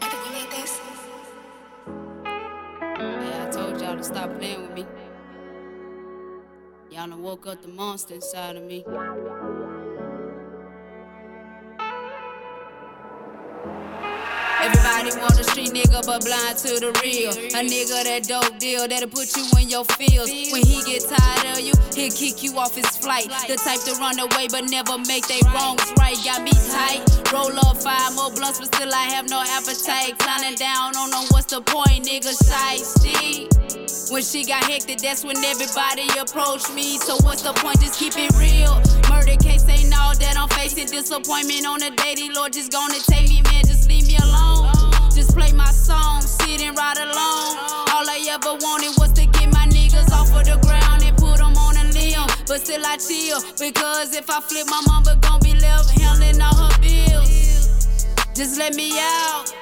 I 0.01 0.09
think 0.09 0.25
we 0.25 0.31
need 0.41 0.51
this. 0.51 0.81
Yeah, 2.99 3.47
I 3.47 3.51
told 3.51 3.79
y'all 3.79 3.99
to 3.99 4.03
stop 4.03 4.35
playing 4.39 4.63
with 4.63 4.73
me. 4.73 4.87
Y'all 6.91 7.09
done 7.09 7.21
woke 7.21 7.47
up 7.47 7.61
the 7.61 7.69
monster 7.69 8.15
inside 8.15 8.57
of 8.57 8.63
me. 8.63 8.87
Everybody 15.09 15.25
want 15.25 15.41
a 15.41 15.45
street 15.45 15.73
nigga, 15.73 16.05
but 16.05 16.21
blind 16.21 16.59
to 16.69 16.77
the 16.85 16.93
real. 17.01 17.33
A 17.33 17.65
nigga 17.65 18.05
that 18.05 18.29
dope 18.29 18.59
deal 18.59 18.87
that'll 18.87 19.09
put 19.09 19.33
you 19.41 19.49
in 19.57 19.73
your 19.73 19.85
feels. 19.97 20.29
When 20.53 20.61
he 20.61 20.85
get 20.85 21.01
tired 21.09 21.57
of 21.57 21.65
you, 21.65 21.73
he'll 21.97 22.13
kick 22.13 22.43
you 22.45 22.59
off 22.59 22.77
his 22.77 22.93
flight. 23.01 23.33
The 23.49 23.57
type 23.57 23.81
to 23.89 23.97
run 23.97 24.21
away, 24.21 24.53
but 24.53 24.69
never 24.69 25.01
make 25.09 25.25
they 25.25 25.41
wrongs 25.49 25.81
right. 25.97 26.19
Got 26.21 26.45
me 26.45 26.53
tight. 26.53 27.01
Roll 27.33 27.57
up 27.57 27.81
five 27.81 28.13
more 28.21 28.29
blunts, 28.29 28.61
but 28.61 28.69
still 28.69 28.93
I 28.93 29.09
have 29.17 29.31
no 29.33 29.41
appetite. 29.41 30.19
Clowning 30.21 30.61
down 30.61 30.93
on 30.93 31.09
them, 31.09 31.25
what's 31.33 31.49
the 31.49 31.65
point, 31.65 32.05
nigga? 32.05 32.37
Shiesty. 32.45 33.49
When 34.13 34.21
she 34.21 34.45
got 34.45 34.65
hectic, 34.65 34.99
that's 34.99 35.25
when 35.25 35.41
everybody 35.41 36.05
approached 36.21 36.69
me. 36.75 37.01
So 37.01 37.17
what's 37.25 37.41
the 37.41 37.57
point? 37.57 37.81
Just 37.81 37.97
keep 37.97 38.13
it 38.21 38.29
real. 38.37 38.77
Murder 39.09 39.41
case 39.41 39.65
ain't 39.73 39.89
all 39.97 40.13
that 40.21 40.37
I'm 40.37 40.53
facing. 40.53 40.93
Disappointment 40.93 41.65
on 41.65 41.81
a 41.81 41.97
daily, 41.97 42.29
Lord, 42.29 42.53
just 42.53 42.73
gonna 42.73 43.01
take 43.09 43.29
me, 43.33 43.41
man. 43.49 43.65
Just 43.65 43.89
leave 43.89 44.07
me 44.07 44.17
alone. 44.21 44.58
Just 45.29 45.37
play 45.37 45.53
my 45.53 45.71
song, 45.71 46.23
sit 46.23 46.63
and 46.63 46.77
ride 46.79 46.97
along. 46.97 47.57
All 47.93 48.09
I 48.09 48.25
ever 48.31 48.55
wanted 48.65 48.97
was 48.99 49.13
to 49.13 49.27
get 49.27 49.53
my 49.53 49.67
niggas 49.67 50.11
off 50.11 50.33
of 50.33 50.45
the 50.47 50.57
ground 50.65 51.03
and 51.05 51.15
put 51.19 51.37
them 51.37 51.55
on 51.57 51.77
a 51.77 51.85
limb. 51.93 52.25
But 52.47 52.65
still 52.65 52.81
I 52.87 52.97
chill, 52.97 53.43
because 53.61 54.17
if 54.17 54.31
I 54.31 54.41
flip, 54.41 54.67
my 54.69 54.81
mama 54.87 55.19
gon' 55.21 55.41
be 55.41 55.53
left 55.55 55.91
handling 56.01 56.41
all 56.41 56.55
her 56.55 56.79
bills. 56.81 57.85
Just 58.35 58.59
let 58.59 58.75
me 58.75 58.93
out. 58.97 59.53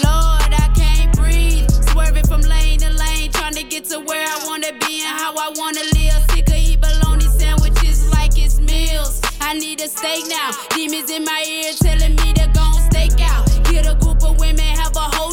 Lord, 0.00 0.52
I 0.56 0.72
can't 0.74 1.14
breathe. 1.14 1.68
Swerving 1.92 2.24
from 2.24 2.40
lane 2.40 2.80
to 2.80 2.90
lane, 2.94 3.32
trying 3.32 3.54
to 3.54 3.62
get 3.62 3.84
to 3.90 4.00
where 4.00 4.24
I 4.24 4.40
wanna 4.46 4.72
be 4.88 5.04
and 5.04 5.20
how 5.20 5.34
I 5.36 5.52
wanna 5.54 5.84
live. 5.92 6.16
Sick 6.30 6.48
of 6.48 6.56
eat 6.56 6.80
bologna 6.80 7.28
sandwiches 7.28 8.08
like 8.12 8.38
it's 8.38 8.58
meals. 8.60 9.20
I 9.42 9.52
need 9.52 9.82
a 9.82 9.88
steak 9.88 10.24
now. 10.28 10.50
Demons 10.70 11.10
in 11.10 11.24
my 11.24 11.44
ear 11.44 11.72
telling 11.76 12.16
me 12.16 12.32
to 12.40 12.48
go 12.54 12.64
stake 12.88 13.20
out. 13.20 13.44
Get 13.70 13.86
a 13.86 13.94
group 13.96 14.15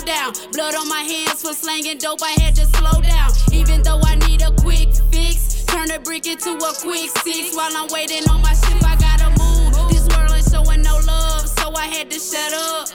down. 0.06 0.34
Blood 0.52 0.76
on 0.76 0.88
my 0.88 1.02
hands 1.02 1.42
for 1.42 1.54
slanging 1.54 1.98
dope, 1.98 2.22
I 2.22 2.32
had 2.42 2.56
to 2.56 2.66
slow 2.78 3.02
down. 3.02 3.32
Even 3.52 3.82
though 3.84 4.00
I 4.04 4.16
need 4.28 4.42
a 4.42 4.52
quick 4.62 4.90
fix, 5.12 5.64
turn 5.66 5.92
a 5.92 6.00
brick 6.00 6.28
into 6.28 6.52
a 6.52 6.74
quick 6.82 7.10
six. 7.24 7.56
While 7.56 7.76
I'm 7.76 7.88
waiting 7.92 8.28
on 8.30 8.42
my 8.42 8.54
ship, 8.54 8.84
I 8.84 8.96
gotta 8.96 9.30
move. 9.40 9.74
This 9.90 10.08
world 10.16 10.32
ain't 10.32 10.48
showing 10.50 10.82
no 10.82 11.00
love, 11.06 11.48
so 11.48 11.74
I 11.76 11.88
had 11.88 12.10
to 12.12 12.20
shut 12.20 12.54
up. 12.54 12.90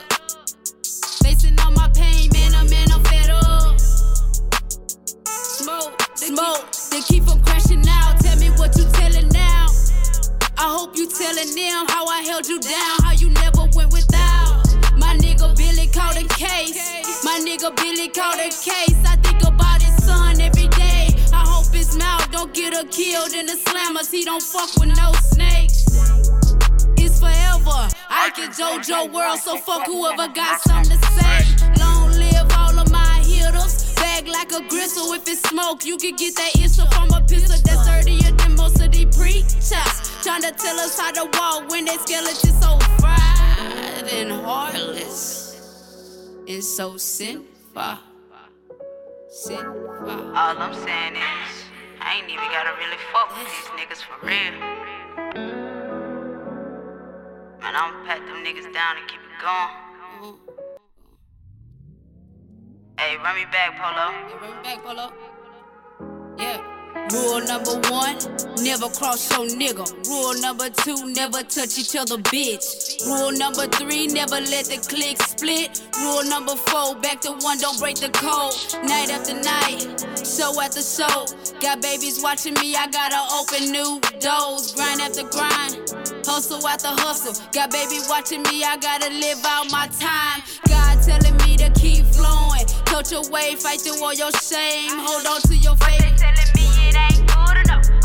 Facing 1.23 1.59
all 1.59 1.71
my 1.71 1.89
pain, 1.95 2.29
man, 2.33 2.55
I'm 2.55 2.67
in, 2.67 2.91
I'm 2.91 3.03
fed 3.03 3.29
up. 3.29 3.79
Smoke, 5.25 6.01
smoke, 6.15 6.71
they 6.91 7.01
keep 7.01 7.23
from 7.23 7.43
crashing 7.43 7.83
out. 7.87 8.19
Tell 8.19 8.37
me 8.37 8.49
what 8.51 8.75
you 8.77 8.85
telling 8.93 9.29
now. 9.29 9.67
I 10.57 10.67
hope 10.67 10.95
you 10.95 11.07
telling 11.09 11.55
them 11.55 11.87
how 11.87 12.05
I 12.07 12.21
held 12.21 12.47
you 12.47 12.59
down, 12.59 12.99
how 13.03 13.13
you 13.13 13.29
never 13.29 13.65
went 13.75 13.91
without. 13.93 14.67
My 14.97 15.15
nigga 15.17 15.55
Billy 15.55 15.87
caught 15.87 16.17
a 16.17 16.27
case. 16.27 16.98
Nigga 17.49 17.75
Billy 17.77 18.09
caught 18.09 18.37
a 18.37 18.49
case. 18.49 19.01
I 19.09 19.15
think 19.23 19.41
about 19.41 19.81
his 19.81 20.05
son 20.05 20.39
every 20.39 20.67
day. 20.67 21.07
I 21.33 21.43
hope 21.49 21.73
his 21.73 21.97
mouth 21.97 22.29
don't 22.31 22.53
get 22.53 22.75
her 22.75 22.83
killed 22.83 23.33
in 23.33 23.47
the 23.47 23.53
slammers. 23.53 24.11
He 24.11 24.23
don't 24.23 24.43
fuck 24.43 24.69
with 24.77 24.95
no 24.95 25.11
snakes. 25.33 25.83
It's 26.95 27.19
forever. 27.19 27.89
I 28.07 28.29
can 28.35 28.51
JoJo 28.51 29.11
world, 29.11 29.39
so 29.39 29.57
fuck 29.57 29.87
whoever 29.87 30.27
got 30.27 30.61
something 30.61 30.99
to 30.99 31.07
say. 31.17 31.41
Long 31.79 32.11
live 32.11 32.45
all 32.55 32.77
of 32.77 32.91
my 32.91 33.17
hitters. 33.25 33.95
Bag 33.95 34.27
like 34.27 34.51
a 34.51 34.61
gristle. 34.69 35.11
If 35.13 35.27
it's 35.27 35.41
smoke, 35.49 35.83
you 35.83 35.97
can 35.97 36.17
get 36.17 36.35
that 36.35 36.55
issue 36.55 36.85
from 36.93 37.09
a 37.09 37.25
pistol 37.25 37.57
that's 37.65 37.83
dirtier 37.83 38.29
than 38.29 38.57
most 38.57 38.79
of 38.79 38.91
the 38.91 39.07
preachers. 39.17 39.73
Trying 40.21 40.43
to 40.43 40.51
tell 40.51 40.79
us 40.79 40.99
how 40.99 41.09
to 41.13 41.25
walk 41.33 41.67
when 41.71 41.85
they 41.85 41.97
skeletons 41.97 42.61
so 42.61 42.77
fried 43.01 44.05
and 44.13 44.33
heartless. 44.45 45.38
And 46.49 46.63
so 46.63 46.97
sinful. 46.97 47.99
Sinful. 49.29 50.09
All 50.35 50.57
I'm 50.57 50.73
saying 50.73 51.15
is, 51.15 51.63
I 52.01 52.15
ain't 52.15 52.27
even 52.27 52.49
gotta 52.49 52.73
really 52.75 52.97
fuck 53.13 53.29
with 53.37 53.45
these 53.45 53.69
niggas 53.77 54.01
for 54.01 54.17
real. 54.25 54.57
Man, 57.61 57.75
I'ma 57.75 58.03
pat 58.03 58.25
them 58.25 58.43
niggas 58.43 58.73
down 58.73 58.97
and 58.97 59.07
keep 59.07 59.19
it 59.19 59.37
going. 59.39 59.69
Hey, 62.97 63.15
run 63.17 63.35
me 63.35 63.45
back, 63.51 63.77
Polo. 63.77 64.09
Run 64.41 64.57
me 64.57 64.63
back, 64.63 64.83
Polo. 64.83 65.13
Rule 67.11 67.41
number 67.41 67.73
one, 67.89 68.17
never 68.61 68.87
cross 68.89 69.31
your 69.31 69.47
nigga. 69.47 69.85
Rule 70.07 70.39
number 70.41 70.69
two, 70.69 71.11
never 71.11 71.41
touch 71.41 71.79
each 71.79 71.95
other, 71.95 72.17
bitch. 72.17 73.03
Rule 73.05 73.31
number 73.31 73.65
three, 73.67 74.05
never 74.07 74.35
let 74.35 74.65
the 74.65 74.77
click 74.87 75.17
split. 75.21 75.81
Rule 76.01 76.23
number 76.29 76.55
four, 76.55 76.95
back 77.01 77.19
to 77.21 77.31
one, 77.41 77.57
don't 77.57 77.79
break 77.79 77.95
the 77.95 78.09
code. 78.09 78.53
Night 78.87 79.09
after 79.09 79.33
night, 79.33 79.89
show 80.21 80.53
after 80.61 80.81
show. 80.81 81.25
Got 81.59 81.81
babies 81.81 82.21
watching 82.21 82.53
me, 82.55 82.75
I 82.75 82.85
gotta 82.87 83.21
open 83.33 83.71
new 83.71 83.99
doors. 84.21 84.73
Grind 84.75 85.01
after 85.01 85.23
grind, 85.33 85.81
hustle 86.29 86.65
after 86.67 86.93
hustle. 87.01 87.33
Got 87.53 87.71
baby 87.71 87.99
watching 88.07 88.43
me, 88.43 88.63
I 88.63 88.77
gotta 88.77 89.09
live 89.09 89.41
out 89.45 89.71
my 89.71 89.87
time. 89.97 90.43
God 90.67 91.01
telling 91.01 91.37
me 91.41 91.57
to 91.57 91.71
keep 91.73 92.05
flowing. 92.05 92.65
Cut 92.85 93.09
your 93.11 93.27
way, 93.31 93.55
fight 93.55 93.81
through 93.81 94.03
all 94.03 94.13
your 94.13 94.31
shame. 94.33 94.91
Hold 94.93 95.25
on 95.25 95.41
to 95.41 95.55
your 95.55 95.75
faith. 95.77 96.08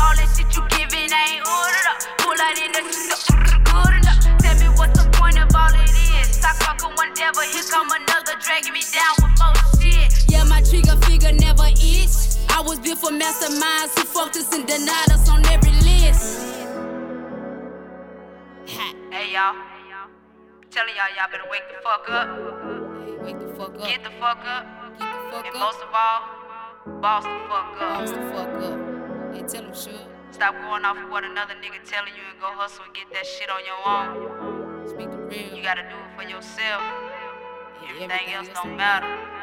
All 0.01 0.15
that 0.15 0.29
shit 0.35 0.49
you 0.55 0.63
giving 0.75 1.09
ain't 1.09 1.41
ordered 1.45 1.87
up. 1.91 1.97
Pull 2.19 2.35
out 2.35 2.57
in 2.59 2.71
the 2.71 2.81
good 2.83 3.93
enough. 4.01 4.19
Tell 4.41 4.55
me 4.59 4.67
what's 4.75 4.95
the 4.97 5.07
point 5.15 5.37
of 5.39 5.49
all 5.55 5.73
it 5.73 5.91
is. 5.91 6.35
Stop 6.39 6.55
fucking 6.63 6.93
whatever. 6.95 7.43
Here 7.47 7.65
come 7.69 7.89
another 7.91 8.35
dragging 8.41 8.73
me 8.73 8.83
down 8.91 9.15
with 9.23 9.35
more 9.39 9.55
shit. 9.79 10.11
Yeah, 10.29 10.43
my 10.43 10.61
trigger 10.61 10.97
figure 11.07 11.31
never 11.31 11.67
itch. 11.71 12.39
I 12.49 12.61
was 12.61 12.79
built 12.79 12.99
for 12.99 13.11
masterminds 13.11 13.95
who 13.95 14.03
fucked 14.05 14.37
us 14.37 14.51
and 14.53 14.65
denied 14.67 15.11
us 15.11 15.29
on 15.29 15.45
every 15.47 15.71
list. 15.83 16.45
Hey 18.67 19.31
y'all. 19.31 19.55
Telling 20.71 20.93
y'all, 20.95 21.07
y'all 21.15 21.31
better 21.31 21.47
wake 21.49 21.63
the 21.71 21.79
fuck 21.81 22.09
up. 22.09 22.27
wake 23.23 23.39
the 23.39 23.47
fuck 23.55 23.75
up. 23.79 23.87
Get 23.87 24.03
the 24.03 24.09
fuck 24.19 24.43
up. 24.43 24.65
Get 24.99 25.07
the 25.07 25.31
fuck 25.31 25.45
and 25.45 25.55
up. 25.55 25.61
most 25.61 25.79
of 25.79 25.87
all, 25.93 26.99
boss 26.99 27.23
the 27.23 27.29
fuck 27.47 27.81
up. 27.81 27.99
Boss 27.99 28.11
the 28.11 28.21
fuck 28.33 28.61
up. 28.61 28.94
Hey, 29.35 29.41
tell 29.41 29.65
him, 29.65 29.75
sure. 29.75 29.91
Stop 30.31 30.55
going 30.61 30.85
off 30.85 30.97
of 30.97 31.09
what 31.09 31.25
another 31.25 31.55
nigga 31.55 31.83
telling 31.83 32.13
you 32.15 32.23
and 32.31 32.39
go 32.39 32.47
hustle 32.47 32.85
and 32.85 32.93
get 32.93 33.11
that 33.11 33.25
shit 33.25 33.49
on 33.49 33.59
your 33.65 33.75
own. 33.85 34.87
Speak 34.87 35.11
the 35.11 35.17
real. 35.17 35.57
You 35.57 35.61
gotta 35.61 35.81
do 35.81 35.89
it 35.89 36.15
for 36.15 36.23
yourself. 36.23 36.81
Yeah, 37.83 37.89
Everything 37.99 38.33
else 38.33 38.47
don't 38.53 38.77
matter. 38.77 39.35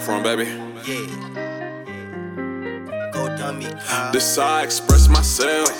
From, 0.00 0.22
baby. 0.22 0.44
Yeah. 0.86 1.06
Go 3.12 3.28
dummy. 3.36 3.68
This 4.12 4.38
I 4.38 4.62
express 4.64 5.08
myself, 5.08 5.70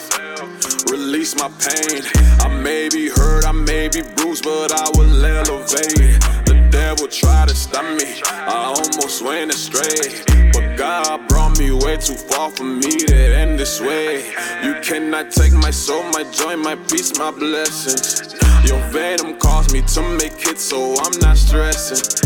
release 0.88 1.34
my 1.36 1.48
pain. 1.58 2.02
I 2.40 2.48
may 2.48 2.88
be 2.88 3.08
hurt, 3.08 3.44
I 3.44 3.52
may 3.52 3.88
be 3.88 4.02
bruised, 4.02 4.44
but 4.44 4.72
I 4.72 4.88
will 4.96 5.24
elevate. 5.24 6.20
The 6.46 6.68
devil 6.70 7.08
tried 7.08 7.48
to 7.48 7.56
stop 7.56 7.84
me, 7.84 8.20
I 8.24 8.74
almost 8.76 9.20
went 9.22 9.52
astray. 9.52 10.22
But 10.52 10.76
God 10.76 11.26
brought 11.28 11.58
me 11.58 11.72
way 11.72 11.96
too 11.96 12.14
far 12.14 12.50
for 12.50 12.64
me 12.64 12.96
to 13.06 13.36
end 13.36 13.58
this 13.58 13.80
way. 13.80 14.32
You 14.62 14.74
cannot 14.82 15.32
take 15.32 15.52
my 15.52 15.70
soul, 15.70 16.04
my 16.12 16.22
joy, 16.30 16.56
my 16.56 16.76
peace, 16.76 17.18
my 17.18 17.30
blessings. 17.32 18.32
Your 18.64 18.80
venom 18.90 19.38
caused 19.38 19.72
me 19.72 19.82
to 19.82 20.02
make 20.18 20.46
it, 20.46 20.58
so 20.58 20.94
I'm 21.00 21.18
not 21.20 21.36
stressing. 21.36 22.22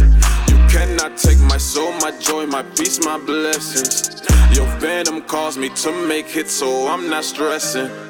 Cannot 0.70 1.16
take 1.16 1.38
my 1.38 1.59
soul, 1.59 1.92
my 2.00 2.12
joy, 2.20 2.46
my 2.46 2.62
peace, 2.62 3.04
my 3.04 3.18
blessings. 3.18 4.22
Your 4.57 4.66
venom 4.78 5.22
caused 5.22 5.59
me 5.59 5.68
to 5.70 5.92
make 6.07 6.26
hits, 6.26 6.52
so 6.52 6.88
I'm 6.88 7.09
not 7.09 7.24
stressing. 7.24 8.08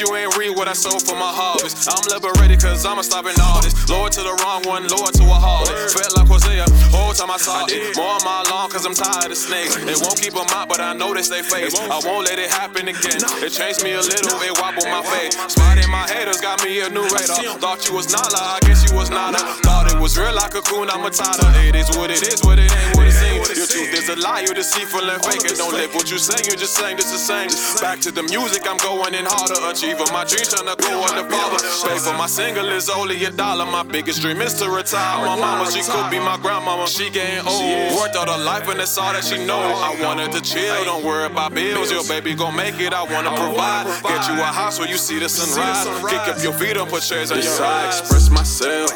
Glad 0.00 0.08
you 0.08 0.16
ain't 0.16 0.36
read 0.38 0.56
what 0.56 0.68
I 0.68 0.72
sold 0.72 1.02
for 1.02 1.14
my 1.14 1.28
harvest. 1.28 1.84
I'm 1.84 2.00
liberated 2.08 2.60
cause 2.60 2.86
I'm 2.86 2.98
a 2.98 3.04
stopping 3.04 3.36
artist. 3.36 3.88
Lord 3.90 4.12
to 4.12 4.22
the 4.22 4.32
wrong 4.40 4.64
one, 4.64 4.88
Lord 4.88 5.12
to 5.20 5.24
a 5.28 5.36
harlot. 5.36 5.92
Felt 5.92 6.16
like 6.16 6.28
Hosea, 6.28 6.64
whole 6.88 7.12
time 7.12 7.30
I 7.30 7.36
saw 7.36 7.66
it. 7.68 7.96
More 7.96 8.16
mile 8.24 8.44
long 8.48 8.70
cause 8.70 8.86
I'm 8.86 8.94
tired 8.94 9.30
of 9.30 9.36
snakes. 9.36 9.76
It 9.76 10.00
won't 10.00 10.16
keep 10.16 10.32
them 10.32 10.48
out, 10.56 10.68
but 10.68 10.80
I 10.80 10.94
know 10.94 11.12
they 11.12 11.20
stay 11.20 11.42
faced. 11.42 11.76
I 11.82 12.00
won't 12.00 12.24
let 12.24 12.38
it 12.38 12.48
happen 12.48 12.88
again. 12.88 13.20
It 13.44 13.52
changed 13.52 13.84
me 13.84 13.92
a 13.92 14.00
little, 14.00 14.40
it 14.40 14.56
wobbled 14.56 14.88
my 14.88 15.04
face. 15.04 15.36
Spotting 15.52 15.90
my 15.90 16.08
haters 16.08 16.40
got 16.40 16.64
me 16.64 16.80
a 16.80 16.88
new 16.88 17.04
radar. 17.04 17.60
Thought 17.60 17.88
you 17.88 17.94
was 17.94 18.08
Nala, 18.08 18.56
I 18.56 18.58
guess 18.64 18.80
you 18.88 18.96
was 18.96 19.10
Nana. 19.10 19.38
Thought 19.60 19.92
it 19.92 20.00
was 20.00 20.16
real 20.16 20.32
like 20.32 20.56
cocoon, 20.56 20.88
I'm 20.88 21.04
a 21.04 21.10
Matata. 21.10 21.44
It 21.68 21.76
is 21.76 21.92
what 21.92 22.08
it 22.08 22.24
is, 22.24 22.40
what 22.40 22.58
it 22.58 22.72
ain't 22.72 22.96
what 22.96 23.04
it 23.04 23.12
seems. 23.12 23.52
Your 23.52 23.68
truth 23.68 23.92
is 23.92 24.08
a 24.08 24.16
lie, 24.16 24.48
you're 24.48 24.56
deceitful 24.56 25.04
and 25.04 25.20
fake 25.24 25.44
it. 25.44 25.60
Don't 25.60 25.74
live 25.74 25.92
what 25.92 26.10
you 26.10 26.16
say, 26.16 26.40
you 26.48 26.56
just 26.56 26.72
saying 26.72 26.96
this 26.96 27.12
the 27.12 27.20
same. 27.20 27.52
Back 27.84 28.00
to 28.00 28.10
the 28.10 28.22
music, 28.24 28.64
I'm 28.64 28.78
going 28.78 29.12
in 29.12 29.26
harder. 29.28 29.60
Achieving 29.90 30.12
my 30.12 30.24
dreams, 30.24 30.54
trying 30.54 30.70
to 30.70 30.76
go 30.80 31.02
undercover. 31.02 31.58
Pay 31.88 31.98
for 31.98 32.14
my 32.14 32.26
single 32.26 32.68
is 32.68 32.88
only 32.88 33.24
a 33.24 33.30
dollar. 33.30 33.66
My 33.66 33.82
biggest 33.82 34.22
dream 34.22 34.40
is 34.40 34.54
to 34.54 34.70
retire. 34.70 35.26
My 35.26 35.34
mama, 35.34 35.68
she 35.68 35.82
could 35.82 36.10
be 36.10 36.20
my 36.20 36.38
grandmama. 36.40 36.86
She 36.86 37.10
getting 37.10 37.44
old. 37.44 37.98
Worked 37.98 38.14
all 38.14 38.30
her 38.30 38.44
life 38.44 38.68
and 38.68 38.78
that's 38.78 38.96
all 38.96 39.12
that 39.12 39.24
she 39.24 39.44
know. 39.44 39.58
I 39.58 40.00
wanted 40.00 40.30
to 40.30 40.40
chill, 40.42 40.84
don't 40.84 41.04
worry 41.04 41.26
about 41.26 41.54
bills. 41.54 41.90
Your 41.90 42.04
baby 42.04 42.36
gon' 42.36 42.54
make 42.54 42.78
it, 42.78 42.92
I 42.92 43.02
wanna 43.02 43.34
provide. 43.34 43.86
Get 44.04 44.28
you 44.28 44.40
a 44.40 44.44
house 44.44 44.78
where 44.78 44.88
you 44.88 44.96
see 44.96 45.18
the 45.18 45.28
sunrise. 45.28 45.84
Kick 46.08 46.28
up 46.28 46.40
your 46.40 46.52
feet 46.52 46.76
up, 46.76 46.88
put 46.88 47.02
chairs 47.02 47.32
on 47.32 47.42
your 47.42 47.62
eyes. 47.62 47.98
express 47.98 48.30
myself, 48.30 48.90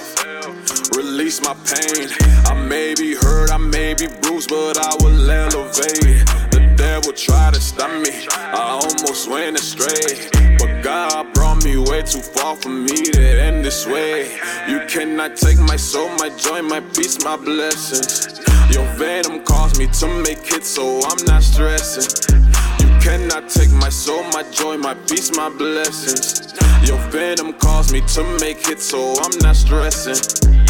release 0.97 1.41
my 1.43 1.55
pain. 1.65 2.09
I 2.47 2.55
may 2.55 2.95
be 2.95 3.15
hurt, 3.15 3.51
I 3.51 3.59
may 3.59 3.95
be 3.95 4.07
bruised, 4.23 4.51
but 4.51 4.79
I 4.79 4.95
will 5.01 5.31
elevate. 5.31 6.27
The 6.51 6.75
devil 6.77 7.13
tried 7.13 7.55
to 7.55 7.61
stop 7.61 7.91
me, 8.03 8.27
I 8.31 8.81
almost 8.83 9.29
went 9.29 9.59
astray. 9.59 10.31
But 10.59 10.83
God 10.83 11.33
brought 11.35 11.65
me 11.65 11.77
way 11.77 12.03
too 12.03 12.21
far 12.21 12.57
for 12.57 12.69
me 12.69 12.97
to 13.13 13.23
end 13.23 13.65
this 13.65 13.87
way. 13.87 14.39
You 14.69 14.81
cannot 14.89 15.37
take 15.37 15.59
my 15.59 15.77
soul, 15.77 16.09
my 16.19 16.31
joy, 16.31 16.63
my 16.63 16.81
peace, 16.81 17.23
my 17.25 17.37
blessings. 17.37 18.41
Your 18.71 18.87
venom 18.97 19.45
caused 19.45 19.79
me 19.79 19.87
to 19.87 20.07
make 20.23 20.45
hits, 20.47 20.69
so 20.69 21.01
I'm 21.05 21.25
not 21.27 21.43
stressing. 21.43 22.35
You 22.81 22.89
cannot 23.01 23.49
take 23.49 23.71
my 23.71 23.89
soul, 23.91 24.23
my 24.33 24.43
joy, 24.51 24.77
my 24.77 24.95
peace, 24.95 25.37
my 25.37 25.49
blessings. 25.49 26.55
Your 26.83 26.99
venom 27.11 27.53
caused 27.55 27.93
me 27.93 28.01
to 28.15 28.23
make 28.41 28.67
hits, 28.67 28.85
so 28.85 29.15
I'm 29.23 29.39
not 29.39 29.57
stressing. 29.57 30.64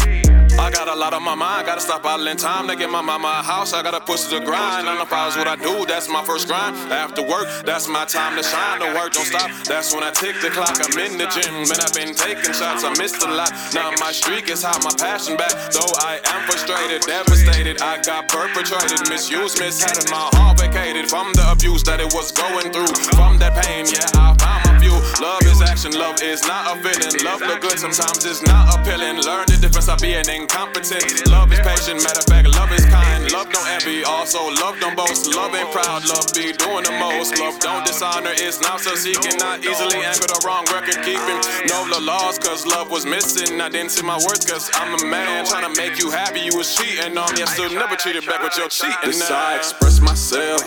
I 0.57 0.71
got 0.71 0.87
a 0.87 0.95
lot 0.95 1.13
on 1.13 1.23
my 1.23 1.35
mind, 1.35 1.67
gotta 1.67 1.81
stop 1.81 2.05
idling 2.05 2.37
time 2.37 2.67
to 2.67 2.75
get 2.75 2.89
my 2.89 3.01
mama 3.01 3.27
a 3.39 3.43
house. 3.43 3.73
I 3.73 3.83
gotta 3.83 3.99
push 3.99 4.23
the 4.23 4.39
grind. 4.39 4.85
Nine 4.85 4.99
to 4.99 5.05
five 5.05 5.31
is 5.31 5.37
what 5.37 5.47
I 5.47 5.55
do, 5.55 5.85
that's 5.85 6.09
my 6.09 6.23
first 6.23 6.47
grind. 6.47 6.75
After 6.91 7.21
work, 7.21 7.47
that's 7.65 7.87
my 7.87 8.05
time 8.05 8.35
to 8.37 8.43
shine. 8.43 8.79
The 8.79 8.87
work 8.97 9.13
don't 9.13 9.25
stop, 9.25 9.51
that's 9.65 9.93
when 9.93 10.03
I 10.03 10.11
tick 10.11 10.39
the 10.41 10.49
clock. 10.49 10.77
I'm 10.79 10.97
in 10.99 11.17
the 11.17 11.27
gym, 11.27 11.53
man, 11.67 11.79
I've 11.81 11.93
been 11.93 12.15
taking 12.15 12.53
shots, 12.53 12.83
I 12.83 12.89
missed 12.97 13.21
a 13.23 13.29
lot. 13.29 13.51
Now 13.73 13.91
my 13.99 14.11
streak 14.11 14.49
is 14.49 14.63
hot, 14.63 14.83
my 14.83 14.95
passion 14.97 15.35
back. 15.37 15.51
Though 15.71 15.91
I 15.99 16.19
am 16.23 16.41
frustrated, 16.47 17.01
devastated, 17.03 17.81
I 17.81 18.01
got 18.01 18.27
perpetrated, 18.29 19.09
misused, 19.09 19.59
mishandled, 19.59 20.09
my 20.09 20.29
heart 20.33 20.59
vacated 20.59 21.09
from 21.09 21.33
the 21.33 21.51
abuse 21.51 21.83
that 21.83 21.99
it 21.99 22.13
was 22.13 22.31
going 22.31 22.71
through. 22.71 22.93
From 23.15 23.37
that 23.39 23.53
pain, 23.61 23.85
yeah, 23.91 24.07
I 24.15 24.35
found. 24.39 24.64
Love 25.21 25.41
is 25.47 25.61
action, 25.61 25.93
love 25.93 26.21
is 26.21 26.43
not 26.43 26.75
a 26.75 26.81
feeling. 26.83 27.23
Love 27.23 27.39
look 27.41 27.61
good, 27.61 27.79
sometimes 27.79 28.25
it's 28.25 28.43
not 28.43 28.67
appealing. 28.75 29.23
Learn 29.23 29.45
the 29.47 29.57
difference 29.61 29.87
of 29.87 29.99
being 29.99 30.27
incompetent. 30.27 31.27
Love 31.31 31.51
is 31.53 31.59
patient, 31.59 32.03
matter 32.03 32.19
of 32.19 32.27
fact, 32.27 32.47
love 32.51 32.71
is 32.71 32.85
kind. 32.85 33.31
Love 33.31 33.47
don't 33.51 33.67
envy, 33.67 34.03
also 34.03 34.51
love 34.59 34.75
don't 34.79 34.95
boast. 34.95 35.33
Love 35.33 35.55
ain't 35.55 35.71
proud, 35.71 36.03
love 36.07 36.27
be 36.35 36.51
doing 36.51 36.83
the 36.83 36.91
most. 36.99 37.39
Love 37.39 37.59
don't 37.59 37.85
dishonor, 37.85 38.35
it's 38.35 38.59
not 38.61 38.81
so 38.81 38.95
seeking. 38.95 39.37
Not 39.39 39.63
easily 39.63 40.03
anchor 40.03 40.27
the 40.27 40.41
wrong 40.45 40.65
record 40.67 40.99
keeping. 41.07 41.39
Know 41.71 41.87
the 41.87 42.01
laws, 42.03 42.37
cause 42.39 42.65
love 42.67 42.91
was 42.91 43.05
missing. 43.05 43.61
I 43.61 43.69
didn't 43.69 43.91
see 43.91 44.03
my 44.03 44.17
worth, 44.17 44.43
cause 44.47 44.69
I'm 44.75 44.99
a 44.99 45.05
man. 45.07 45.45
Trying 45.45 45.71
to 45.71 45.73
make 45.79 45.99
you 45.99 46.11
happy, 46.11 46.41
you 46.41 46.57
was 46.57 46.75
cheating 46.75 47.17
on 47.17 47.31
me. 47.35 47.43
I 47.43 47.45
still 47.45 47.71
never 47.71 47.95
cheated 47.95 48.25
back 48.25 48.43
with 48.43 48.57
your 48.57 48.67
cheating. 48.67 48.95
This 49.05 49.31
I 49.31 49.55
express 49.57 50.01
myself, 50.01 50.59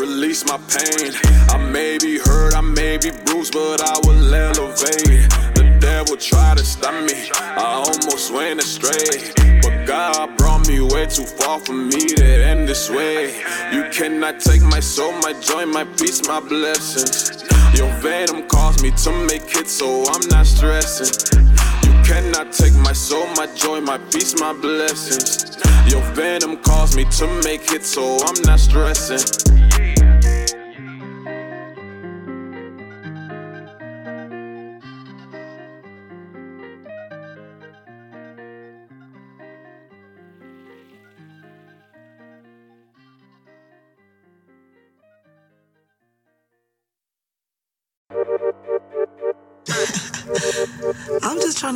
release 0.00 0.44
my 0.46 0.56
pain. 0.72 1.12
I 1.50 1.58
may 1.58 1.98
be 1.98 2.18
hurt, 2.18 2.54
I 2.54 2.62
may 2.62 2.96
be 2.96 3.10
bruised, 3.10 3.41
but 3.50 3.80
I 3.82 3.98
will 4.04 4.34
elevate. 4.34 5.28
The 5.54 5.76
devil 5.80 6.16
tried 6.16 6.58
to 6.58 6.64
stop 6.64 6.94
me, 7.04 7.30
I 7.34 7.82
almost 7.86 8.32
went 8.32 8.60
astray. 8.60 9.32
But 9.62 9.86
God 9.86 10.36
brought 10.36 10.68
me 10.68 10.80
way 10.80 11.06
too 11.06 11.24
far 11.24 11.58
for 11.58 11.72
me 11.72 12.06
to 12.14 12.24
end 12.24 12.68
this 12.68 12.90
way. 12.90 13.42
You 13.72 13.88
cannot 13.90 14.40
take 14.40 14.62
my 14.62 14.80
soul, 14.80 15.12
my 15.22 15.32
joy, 15.40 15.66
my 15.66 15.84
peace, 15.84 16.26
my 16.28 16.40
blessings. 16.40 17.42
Your 17.74 17.90
venom 18.00 18.46
caused 18.48 18.82
me 18.82 18.90
to 18.90 19.10
make 19.26 19.56
it, 19.56 19.68
so 19.68 20.04
I'm 20.08 20.28
not 20.28 20.46
stressing. 20.46 21.40
You 21.84 21.92
cannot 22.04 22.52
take 22.52 22.74
my 22.74 22.92
soul, 22.92 23.26
my 23.36 23.46
joy, 23.56 23.80
my 23.80 23.98
peace, 24.12 24.38
my 24.38 24.52
blessings. 24.52 25.56
Your 25.90 26.02
venom 26.12 26.58
caused 26.58 26.96
me 26.96 27.04
to 27.18 27.26
make 27.42 27.72
it, 27.72 27.84
so 27.84 28.18
I'm 28.24 28.40
not 28.42 28.60
stressing. 28.60 30.01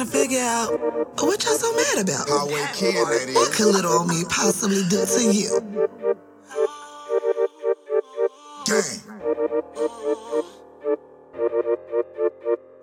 Trying 0.06 0.28
to 0.28 0.28
figure 0.28 0.40
out 0.42 0.70
what 1.20 1.44
y'all 1.44 1.54
so 1.54 1.72
mad 1.74 2.08
about. 2.08 2.28
Highway 2.28 2.66
kid, 2.74 2.94
that 2.94 3.34
What 3.34 3.48
is. 3.50 3.56
could 3.56 3.66
little 3.74 3.92
old 3.92 4.08
me 4.08 4.24
possibly 4.28 4.82
do 4.88 5.04
to 5.06 5.32
you? 5.32 5.60
Gang. 8.66 9.00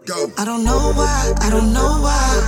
Go. 0.05 0.31
I 0.37 0.45
don't 0.45 0.63
know 0.63 0.91
why, 0.95 1.33
I 1.39 1.49
don't 1.49 1.73
know 1.73 1.99
why. 2.01 2.43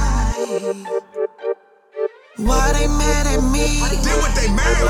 Why 2.38 2.74
they 2.74 2.88
mad 2.88 3.28
at 3.28 3.44
me? 3.44 3.80
Then 4.04 4.20
what 4.20 4.36
they 4.36 4.48
mad 4.50 4.78
for? 4.78 4.88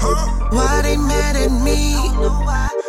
Huh? 0.00 0.48
Why 0.50 0.82
they 0.82 0.96
mad 0.96 1.36
at 1.36 1.50
me? 1.50 2.83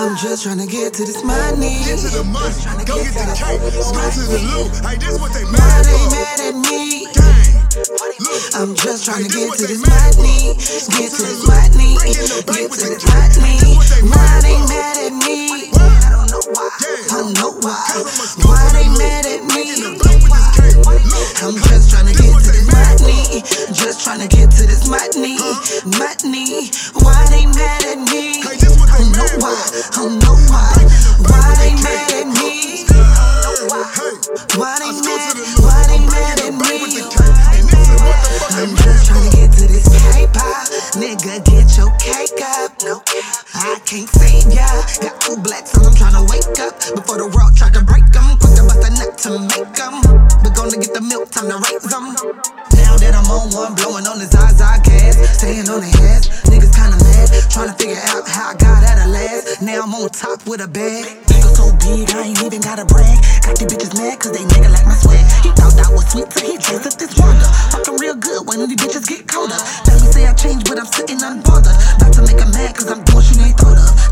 I'm 0.00 0.16
just 0.16 0.44
trying 0.44 0.56
to 0.56 0.66
get 0.66 0.94
to 0.94 1.04
this 1.04 1.22
money. 1.22 1.84
Get 1.84 2.00
to 2.00 2.08
the 2.08 2.24
money. 2.24 2.56
Go 2.88 3.04
get 3.04 3.12
the 3.12 3.36
cake. 3.36 3.60
Go 3.60 3.68
to 3.68 4.22
the 4.32 4.40
loot. 4.48 4.72
Hey, 4.80 4.96
this 4.96 5.20
what 5.20 5.28
they 5.36 5.44
Why 5.44 5.52
mad 5.52 5.84
they 5.84 6.00
mad 6.08 6.40
at 6.40 6.56
me? 6.56 7.04
Look. 8.16 8.40
I'm 8.56 8.72
just 8.72 9.04
trying 9.04 9.24
to 9.24 9.28
get 9.28 9.52
to 9.60 9.66
this 9.68 9.84
money. 9.84 10.56
Get 10.56 11.12
to 11.12 11.20
this 11.20 11.44
money. 11.44 12.00
Break 12.00 12.16
in 12.16 12.32
the 12.32 12.40
Get 12.48 12.72
to 12.72 12.80
this 12.80 13.04
money. 13.04 13.76
Why 13.76 14.08
mad 14.08 14.40
they 14.40 14.56
mad 14.72 14.96
at 15.04 15.12
me? 15.20 15.68
I 15.68 16.08
don't 16.16 16.32
know 16.32 16.48
why. 16.48 16.70
I 16.72 17.20
don't 17.20 17.36
know 17.36 17.52
why. 17.60 17.84
Cause 17.92 18.00
I'm 18.00 18.24
a 18.24 18.24
scoop 18.24 18.48
Why 18.48 18.72
they 18.72 18.88
mad 18.96 19.28
at 19.28 19.44
Break 19.52 19.68
in 19.68 19.84
the 19.84 19.90
me? 19.92 19.99
I'm 21.38 21.54
just 21.54 21.90
trying 21.90 22.06
to 22.06 22.12
get 22.12 22.34
to 22.42 22.50
this 22.52 22.66
money. 22.66 23.42
Just 23.72 24.04
trying 24.04 24.20
to 24.20 24.28
get 24.28 24.50
to 24.50 24.66
this 24.66 24.88
money. 24.90 25.38
Money. 25.96 26.68
Why 27.00 27.24
they 27.30 27.46
mad 27.46 27.84
at 27.86 27.98
me? 28.10 28.42
I 28.42 28.56
don't 28.58 29.12
know 29.14 29.28
why. 29.38 29.56
I 29.56 29.96
don't 29.96 30.18
know 30.20 30.36
why. 30.50 30.74
Why 31.30 31.54
they 31.62 31.74
mad 31.80 32.12
at 32.12 32.26
me? 32.26 32.84
Why 34.58 34.76
they 34.82 34.92
mad? 35.00 35.36
Why 35.64 35.80
they 35.88 36.00
mad 36.04 36.40
at 36.44 36.52
me? 36.52 37.00
I'm 38.60 38.76
just 38.76 39.06
trying 39.06 39.30
to 39.30 39.36
get 39.36 39.52
to 39.52 39.66
this 39.66 39.88
paper. 40.12 40.52
Nigga, 41.00 41.40
get 41.46 41.76
your 41.78 41.90
cake 41.96 42.42
up. 42.60 42.72
No. 42.84 43.00
I 43.54 43.80
can't 43.86 44.08
save 44.08 44.52
ya. 44.52 44.66
Got 45.00 45.20
two 45.20 45.36
blacks 45.36 45.74
and 45.74 45.86
I'm 45.86 45.94
trying 45.94 46.14
to 46.14 46.24
wake 46.30 46.58
up. 46.60 46.76
Before 46.94 47.16
the 47.16 47.28
world 47.32 47.56
try 47.56 47.70
to 47.70 47.82
break 47.84 47.99
to 49.20 49.36
a 49.36 49.40
make 49.52 49.68
them. 49.76 50.00
But 50.40 50.56
gonna 50.56 50.80
get 50.80 50.96
the 50.96 51.04
milk, 51.04 51.28
time 51.28 51.52
to 51.52 51.60
raise 51.60 51.84
them. 51.84 52.16
Now 52.72 52.96
that 52.96 53.12
I'm 53.12 53.28
on 53.28 53.52
one, 53.52 53.76
blowing 53.76 54.08
on 54.08 54.16
the 54.16 54.24
Zaza 54.24 54.80
gas. 54.80 55.20
Staying 55.36 55.68
on 55.68 55.84
the 55.84 55.92
ass. 56.08 56.32
Niggas 56.48 56.72
kinda 56.72 56.96
mad. 56.96 57.28
Trying 57.52 57.68
to 57.68 57.76
figure 57.76 58.00
out 58.16 58.24
how 58.24 58.50
I 58.50 58.54
got 58.56 58.80
out 58.80 58.96
of 58.96 59.12
last. 59.12 59.60
Now 59.60 59.84
I'm 59.84 59.92
on 59.92 60.08
top 60.08 60.40
with 60.48 60.64
a 60.64 60.68
bag. 60.68 61.04
Nigga 61.28 61.50
so 61.52 61.68
big, 61.84 62.08
I 62.16 62.32
ain't 62.32 62.40
even 62.40 62.64
gotta 62.64 62.88
brag. 62.88 63.20
Got 63.44 63.60
these 63.60 63.68
bitches 63.68 63.92
mad 63.92 64.24
cause 64.24 64.32
they 64.32 64.44
nigga 64.56 64.72
like 64.72 64.88
my 64.88 64.96
swag. 64.96 65.20
He 65.44 65.52
thought 65.52 65.76
I 65.76 65.92
was 65.92 66.08
sweet 66.08 66.30
till 66.32 66.46
he 66.48 66.56
tasted 66.56 66.96
this 66.96 67.12
wonder. 67.20 67.50
Fucking 67.76 68.00
real 68.00 68.16
good 68.16 68.48
when 68.48 68.64
these 68.72 68.80
bitches 68.80 69.04
get 69.04 69.28
colder. 69.28 69.60
Tell 69.84 70.00
me 70.00 70.08
say 70.16 70.24
I 70.24 70.32
changed, 70.32 70.64
but 70.64 70.80
I'm 70.80 70.88
sitting 70.88 71.20
unbothered. 71.20 71.76
About 72.00 72.12
to 72.16 72.24
make 72.24 72.40
her 72.40 72.48
mad 72.56 72.72
cause 72.72 72.88
I'm 72.88 73.04
doing 73.04 73.20
ain't 73.44 73.58
thought 73.60 73.76
of. 73.76 74.09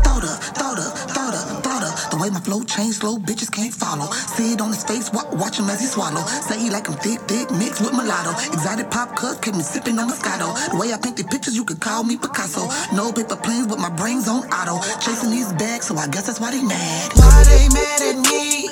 Flow 2.49 2.63
changed, 2.63 2.97
slow 3.01 3.17
bitches 3.17 3.51
can't 3.51 3.73
follow. 3.73 4.09
See 4.33 4.53
it 4.53 4.61
on 4.61 4.69
his 4.69 4.83
face, 4.83 5.13
wa- 5.13 5.29
watch 5.33 5.59
him 5.59 5.69
as 5.69 5.79
he 5.79 5.85
swallow. 5.85 6.25
Say 6.25 6.57
he 6.57 6.69
like 6.71 6.87
him 6.87 6.95
thick, 6.95 7.19
thick, 7.29 7.45
mixed 7.51 7.79
with 7.81 7.93
mulatto. 7.93 8.31
Exotic 8.51 8.89
pop 8.89 9.15
cup, 9.15 9.39
kept 9.43 9.55
me 9.55 9.61
sipping 9.61 9.99
on 9.99 10.09
Moscato. 10.09 10.49
The 10.71 10.77
way 10.77 10.91
I 10.91 10.97
paint 10.97 11.17
the 11.17 11.25
pictures, 11.25 11.55
you 11.55 11.63
could 11.63 11.79
call 11.79 12.03
me 12.03 12.17
Picasso. 12.17 12.65
No 12.95 13.13
paper 13.13 13.35
planes, 13.35 13.67
but 13.67 13.77
my 13.77 13.89
brain's 13.89 14.27
on 14.27 14.49
auto. 14.49 14.81
Chasing 14.99 15.29
these 15.29 15.53
bags, 15.61 15.85
so 15.85 15.95
I 15.95 16.07
guess 16.07 16.25
that's 16.25 16.39
why 16.39 16.49
they 16.49 16.63
mad. 16.63 17.13
Why 17.13 17.43
they 17.45 17.69
mad 17.69 18.01
at 18.01 18.17
me? 18.17 18.69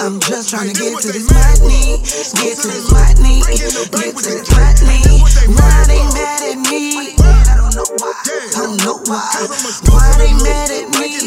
I'm 0.00 0.18
just 0.20 0.48
trying 0.48 0.72
to 0.72 0.74
get 0.74 1.02
to 1.04 1.12
this 1.12 1.28
money. 1.28 2.00
Get 2.00 2.56
to 2.64 2.68
this 2.72 2.88
money. 2.90 3.44
Get 3.44 3.68
to 3.68 4.24
this 4.24 4.48
money. 4.56 5.20
Why 5.52 5.84
they 5.84 6.00
mad 6.16 6.40
at 6.48 6.58
me? 6.70 7.21
Know 7.82 7.98
why. 7.98 8.14
I 8.14 8.62
don't 8.62 8.78
know 8.84 8.94
why. 9.10 9.26
Why 9.90 10.14
they 10.14 10.30
mad 10.38 10.70
at 10.70 10.86
me? 11.02 11.18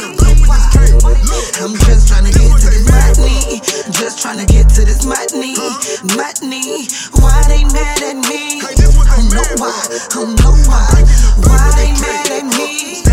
I'm 1.60 1.76
just 1.84 2.08
trying 2.08 2.24
to 2.24 2.32
get 2.32 2.48
to 2.48 2.70
this 2.72 2.88
money. 2.88 3.60
Just 3.92 4.22
trying 4.22 4.40
to 4.40 4.46
get 4.46 4.70
to 4.70 4.86
this 4.88 5.04
money. 5.04 5.60
Money. 6.16 6.88
Why 7.20 7.44
they 7.52 7.68
mad 7.76 8.00
at 8.08 8.16
me? 8.16 8.64
I 8.64 8.72
don't 8.72 9.36
know 9.36 9.44
why. 9.60 9.84
I 9.84 10.08
don't 10.16 10.32
know 10.40 10.56
why. 10.72 11.04
Why 11.44 11.76
they 11.76 11.92
mad 12.00 12.32
at 12.32 12.48
me? 12.48 13.04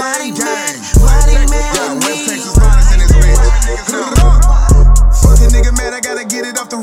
Why 0.00 0.16
they 0.16 0.32
mad? 0.32 0.80
Why 0.96 1.28
they 1.28 1.44
mad 1.44 1.76
at 1.76 2.00
me? 2.08 2.40
Fuck 5.12 5.44
a 5.44 5.48
nigga 5.52 5.76
mad, 5.76 5.92
I 5.92 6.00
gotta 6.00 6.24
get 6.24 6.46
it 6.46 6.58
off 6.58 6.70
the 6.70 6.78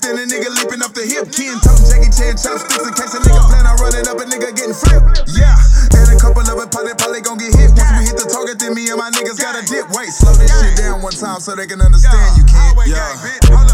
then 0.00 0.18
a 0.18 0.24
nigga 0.26 0.50
leaping 0.58 0.82
off 0.82 0.94
the 0.94 1.04
hip. 1.04 1.30
Ken 1.32 1.58
toting 1.62 1.86
Jackie 1.88 2.12
Chan 2.12 2.36
chopsticks 2.38 2.84
in 2.84 2.94
case 2.94 3.14
a 3.14 3.20
nigga 3.22 3.42
plan 3.48 3.64
on 3.66 3.76
running 3.82 4.06
up, 4.06 4.18
a 4.18 4.24
nigga 4.26 4.50
getting 4.54 4.76
flipped. 4.76 5.28
Yeah, 5.34 5.56
and 5.94 6.08
a 6.12 6.16
couple 6.18 6.44
of 6.44 6.56
it 6.58 6.68
probably, 6.70 6.94
probably 6.98 7.22
gon' 7.22 7.38
get 7.38 7.54
hit. 7.54 7.70
Once 7.74 7.92
we 7.98 8.04
hit 8.08 8.16
the 8.18 8.26
target, 8.28 8.58
then 8.58 8.74
me 8.74 8.88
and 8.90 8.98
my 8.98 9.10
niggas 9.14 9.38
gotta 9.38 9.62
dip. 9.66 9.88
Wait, 9.94 10.10
slow 10.10 10.34
this 10.36 10.50
shit 10.60 10.78
down 10.78 11.02
one 11.02 11.14
time 11.14 11.40
so 11.40 11.54
they 11.54 11.66
can 11.66 11.80
understand 11.80 12.36
you 12.38 12.44
can't. 12.46 12.74
Yeah, 12.86 13.04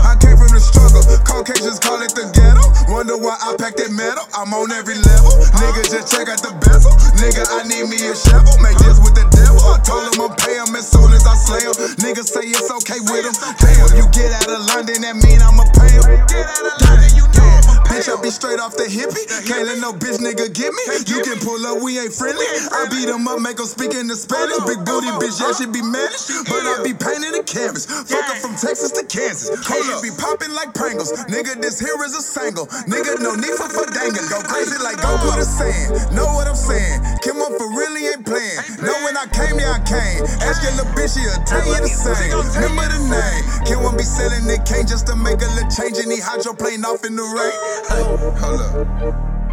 I 0.05 0.17
came 0.19 0.37
from 0.37 0.51
the 0.51 0.61
struggle. 0.61 1.03
Caucasians 1.23 1.79
call 1.79 2.01
it 2.03 2.15
the 2.17 2.27
ghetto. 2.33 2.65
Wonder 2.91 3.17
why 3.17 3.37
I 3.41 3.55
pack 3.57 3.77
that 3.77 3.93
metal. 3.93 4.25
I'm 4.35 4.53
on 4.55 4.73
every 4.73 4.97
level. 4.97 5.33
Nigga, 5.61 5.83
just 5.87 6.11
check 6.11 6.29
out 6.29 6.41
the 6.41 6.53
bezel. 6.63 6.93
Nigga, 7.21 7.47
I 7.47 7.67
need 7.69 7.87
me 7.91 8.01
a 8.07 8.15
shovel. 8.17 8.57
Make 8.61 8.79
this 8.83 8.99
with 9.03 9.15
the 9.15 9.27
devil. 9.35 9.61
I 9.71 9.79
told 9.83 10.09
him 10.09 10.21
I'll 10.21 10.35
pay 10.35 10.57
him 10.59 10.75
as 10.75 10.89
soon 10.89 11.13
as 11.13 11.27
I 11.27 11.35
slay 11.37 11.63
him. 11.65 11.77
Niggas 12.03 12.31
say 12.33 12.47
it's 12.49 12.71
okay 12.83 13.01
with 13.07 13.29
him. 13.29 13.37
Damn, 13.61 13.95
you 13.97 14.07
get 14.11 14.33
out 14.35 14.51
of 14.51 14.67
London, 14.73 15.03
that 15.03 15.17
mean 15.21 15.41
I'ma 15.41 15.65
pay 15.75 15.95
him. 15.95 16.14
Get 16.29 16.47
out 16.47 16.67
of 16.67 16.81
London, 16.81 17.17
you 17.17 17.27
know 17.35 17.64
Bitch, 17.91 18.11
I 18.11 18.21
be 18.23 18.31
straight 18.31 18.61
off 18.61 18.77
the 18.77 18.87
hippie. 18.87 19.25
Can't 19.47 19.67
let 19.67 19.79
no 19.79 19.93
bitch 19.93 20.19
nigga 20.19 20.51
get 20.53 20.71
me. 20.71 20.85
You 21.07 21.23
can 21.23 21.39
pull 21.41 21.63
up, 21.67 21.83
we 21.83 21.99
ain't 21.99 22.13
friendly. 22.13 22.47
I 22.73 22.87
beat 22.91 23.09
him 23.09 23.27
up, 23.27 23.41
make 23.41 23.59
him 23.59 23.67
speak 23.67 23.95
in 23.95 24.07
the 24.07 24.17
Spanish. 24.17 24.59
Big 24.67 24.83
booty 24.85 25.11
bitch, 25.19 25.39
yeah, 25.39 25.55
she 25.55 25.67
be 25.67 25.83
managed. 25.83 26.47
But 26.47 26.67
I 26.67 26.83
be 26.83 26.95
painting 26.95 27.35
the 27.35 27.45
canvas. 27.47 27.87
Fuck 27.87 28.27
from 28.43 28.55
Texas 28.59 28.91
to 28.99 29.05
Kansas. 29.07 29.51
Hold 29.67 30.03
be 30.03 30.11
popping 30.15 30.53
like 30.53 30.75
Pringles. 30.75 31.13
Nigga, 31.31 31.61
this 31.61 31.79
here 31.79 31.97
is 32.05 32.15
a 32.15 32.23
single. 32.23 32.67
Nigga, 32.91 33.21
no 33.21 33.35
need 33.35 33.55
for 33.57 33.71
fadanga. 33.71 34.21
Go 34.29 34.43
crazy 34.45 34.77
like 34.83 35.01
go 35.01 35.17
put 35.25 35.39
a 35.41 35.47
sand. 35.47 36.15
Know 36.15 36.27
what 36.35 36.47
I'm 36.47 36.59
saying? 36.59 37.01
Kim 37.23 37.41
up 37.41 37.55
for 37.57 37.69
really 37.73 38.07
ain't 38.11 38.27
playing. 38.27 38.59
Know 38.83 38.97
when 39.07 39.17
I 39.17 39.27
came, 39.33 39.57
yeah, 39.59 39.79
I 39.79 39.81
came. 39.87 40.25
Ask 40.45 40.61
your 40.63 40.77
little 40.77 40.93
bitch, 40.93 41.17
she'll 41.17 41.33
tell 41.49 41.65
you 41.65 41.79
the 41.81 41.89
same. 41.89 42.37
Remember 42.61 42.87
the 42.91 43.01
name. 43.09 43.43
Kim 43.65 43.81
won't 43.83 43.97
be 43.97 44.05
selling 44.05 44.45
the 44.45 44.61
cane 44.69 44.87
just 44.87 45.07
to 45.09 45.17
make 45.17 45.41
a 45.41 45.51
little 45.57 45.71
change 45.73 45.97
and 46.03 46.13
he 46.13 46.21
hydroplane 46.21 46.85
off 46.85 47.05
in 47.05 47.17
the 47.17 47.25
rain. 47.25 47.57
Hold 47.65 48.61
up. 48.61 48.75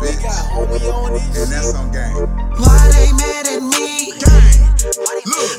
Bitch. 0.01 0.25
And 1.37 1.51
that's 1.51 1.73
on 1.75 1.91
game. 1.91 2.27
Why 2.59 2.91
they 2.91 3.11
mad 3.15 3.47
at 3.47 3.63
me? 3.63 4.11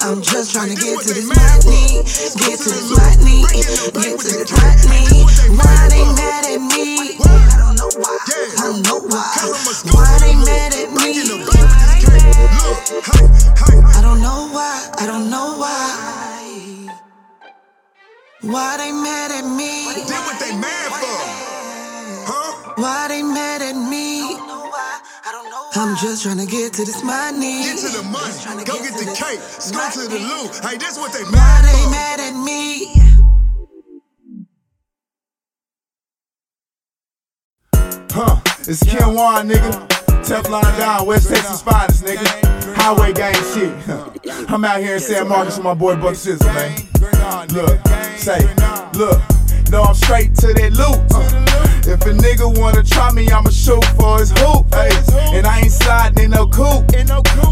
I'm 0.02 0.20
just 0.20 0.52
trying 0.52 0.68
to 0.68 0.76
get 0.76 1.00
to 1.00 1.14
this 1.14 1.28
money. 1.28 2.04
Get 2.04 2.58
to 2.60 2.68
this 2.68 2.90
money. 2.92 3.46
Get 3.48 3.64
to 3.64 4.28
this 4.28 4.52
money. 4.52 5.24
Why 5.56 5.88
they 5.88 6.04
mad 6.12 6.44
at 6.44 6.60
me? 6.60 7.16
I 7.22 7.56
don't 7.56 7.76
know 7.76 7.88
why. 7.96 8.18
I 8.28 8.66
don't 8.66 8.82
know 8.82 9.00
why. 9.08 9.24
Why 9.92 10.18
they 10.20 10.34
mad 10.34 10.74
at 10.74 10.92
me? 10.92 11.24
I 13.94 14.00
don't 14.02 14.20
know 14.20 14.48
why. 14.52 14.90
I 14.98 15.06
don't 15.06 15.30
know 15.30 15.56
why. 15.56 16.98
Why 18.42 18.76
they 18.76 18.92
mad 18.92 19.30
at 19.30 19.44
me? 19.46 19.86
What 19.86 20.38
they 20.40 20.54
mad 20.56 20.92
for? 20.92 21.61
Huh? 22.74 22.82
Why 22.82 23.08
they 23.08 23.22
mad 23.22 23.60
at 23.60 23.76
me? 23.76 24.22
I'm 25.74 25.96
just 25.96 26.22
trying 26.22 26.38
to 26.38 26.46
get 26.46 26.72
to 26.74 26.84
this 26.84 27.02
money. 27.02 27.64
Get 27.64 27.78
to 27.78 27.88
the 27.88 28.02
money. 28.02 28.64
Go 28.64 28.78
get 28.78 28.94
the 28.94 29.04
cake. 29.12 29.40
Go 29.72 29.90
to 29.90 30.08
the 30.08 30.18
loot. 30.18 30.56
Hey, 30.64 30.78
this 30.78 30.98
what 30.98 31.12
they 31.12 31.24
mad 31.30 31.64
at 31.64 31.74
me. 31.74 31.82
Why 31.84 31.90
mad 31.90 32.18
they 32.18 32.20
mad 32.20 32.20
at 32.20 32.34
me? 32.44 33.02
Huh, 38.10 38.40
it's 38.60 38.82
Ken 38.84 39.14
Warren, 39.14 39.48
nigga. 39.48 39.88
Teflon 40.22 40.78
Don, 40.78 41.06
West 41.06 41.28
Texas 41.28 41.62
finest, 41.62 42.04
nigga. 42.04 42.74
Highway 42.76 43.12
gang 43.12 43.34
shit. 43.34 43.72
I'm 44.50 44.64
out 44.64 44.80
here 44.80 44.94
in 44.94 45.00
San 45.00 45.28
Marcos 45.28 45.56
with 45.56 45.64
my 45.64 45.74
boy 45.74 45.96
Buck 45.96 46.14
Sizzle, 46.14 46.46
man. 46.52 46.76
Look, 47.48 47.80
say, 48.16 48.40
look, 48.94 49.20
no, 49.70 49.82
I'm 49.82 49.94
straight 49.94 50.34
to 50.36 50.52
that 50.52 50.72
loot. 50.72 51.00
Uh, 51.10 51.51
if 51.84 52.06
a 52.06 52.14
nigga 52.14 52.46
wanna 52.58 52.82
try 52.82 53.12
me, 53.12 53.28
I'ma 53.30 53.50
shoot 53.50 53.84
for 53.98 54.18
his 54.18 54.30
hoop. 54.38 54.66
Ay. 54.72 54.90
And 55.34 55.46
I 55.46 55.60
ain't 55.60 55.72
sliding 55.72 56.24
in 56.24 56.30
no 56.30 56.46
coupe. 56.46 56.90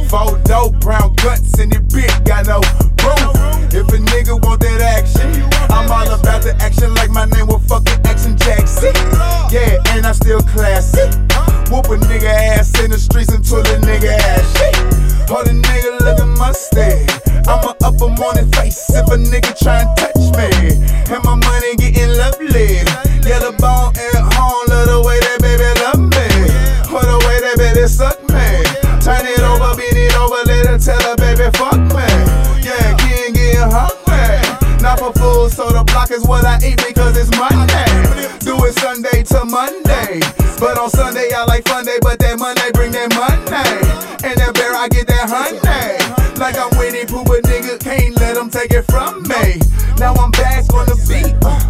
Four 0.09 0.39
dope, 0.45 0.81
brown 0.81 1.15
guts, 1.17 1.59
in 1.59 1.71
your 1.71 1.83
bitch 1.83 2.25
got 2.25 2.47
no 2.47 2.59
roof. 3.03 3.35
If 3.75 3.89
a 3.89 3.99
nigga 3.99 4.41
want 4.43 4.61
that 4.63 4.81
action, 4.81 5.31
I'm 5.71 5.91
all 5.91 6.11
about 6.15 6.43
the 6.43 6.55
action 6.61 6.95
like 6.95 7.11
my 7.11 7.27
name 7.27 7.47
was 7.47 7.65
fucking 7.67 8.01
Action 8.07 8.37
Jackson. 8.37 8.95
Yeah, 9.51 9.79
and 9.95 10.07
I'm 10.07 10.15
still 10.15 10.43
classy. 10.43 11.07
Whoop 11.71 11.87
a 11.87 11.99
nigga 11.99 12.31
ass 12.59 12.79
in 12.83 12.91
the 12.91 12.99
streets 12.99 13.33
until 13.33 13.63
the 13.63 13.79
nigga 13.83 14.11
ass 14.11 14.47
shit. 14.59 14.77
Hold 15.31 15.47
a 15.47 15.55
nigga 15.55 16.01
looking 16.03 16.35
mustard. 16.39 17.07
I'ma 17.47 17.75
up 17.83 18.01
a 18.01 18.09
morning 18.19 18.51
face 18.53 18.91
if 18.91 19.07
a 19.07 19.19
nigga 19.19 19.59
try 19.59 19.83
and 19.83 19.91
touch 19.99 20.23
me. 20.39 20.75
And 21.15 21.23
my 21.25 21.35
money 21.35 21.77
getting 21.77 22.17
lovely. 22.19 23.10
Now 50.01 50.15
I'm 50.15 50.31
back 50.31 50.65
on 50.73 50.89
the 50.89 50.97
beat. 51.05 51.37
Uh, 51.45 51.61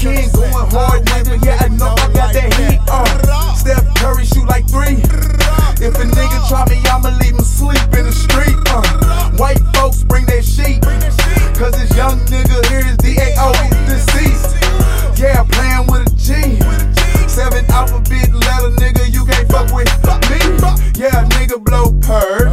King 0.00 0.32
going 0.32 0.72
hard, 0.72 1.04
nigga. 1.04 1.36
Yeah, 1.44 1.60
I 1.60 1.68
know 1.68 1.92
I 1.92 2.08
got 2.16 2.32
that 2.32 2.48
heat. 2.56 2.80
Uh, 2.88 3.04
Steph 3.52 3.84
Curry 4.00 4.24
shoot 4.24 4.48
like 4.48 4.64
three. 4.64 5.04
If 5.84 5.92
a 6.00 6.08
nigga 6.08 6.48
try 6.48 6.64
me, 6.72 6.80
I'ma 6.88 7.12
leave 7.20 7.36
him 7.36 7.44
sleep 7.44 7.84
in 7.92 8.08
the 8.08 8.16
street. 8.16 8.56
Uh, 8.72 8.80
white 9.36 9.60
folks 9.76 10.00
bring 10.00 10.24
that 10.32 10.48
sheet. 10.48 10.80
Cause 11.60 11.76
this 11.76 11.92
young 11.92 12.16
nigga 12.32 12.56
here 12.72 12.88
is 12.88 12.96
DAO 13.04 13.52
deceased. 13.84 14.56
Yeah, 15.20 15.44
playing 15.52 15.84
with 15.92 16.08
a 16.08 16.12
G. 16.16 16.56
Seven 17.28 17.68
alphabet 17.68 18.32
letter, 18.32 18.72
nigga, 18.80 19.12
you 19.12 19.28
can't 19.28 19.44
fuck 19.52 19.68
with 19.76 19.92
me. 20.32 20.40
Yeah, 20.96 21.28
nigga 21.36 21.60
blow 21.60 21.92
purr. 22.00 22.48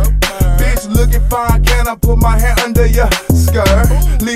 Bitch 0.60 0.92
looking 0.92 1.24
fine, 1.32 1.64
can 1.64 1.88
I 1.88 1.96
put 1.96 2.20
my 2.20 2.38
hand 2.38 2.60
under 2.60 2.82
skirt? 3.08 3.21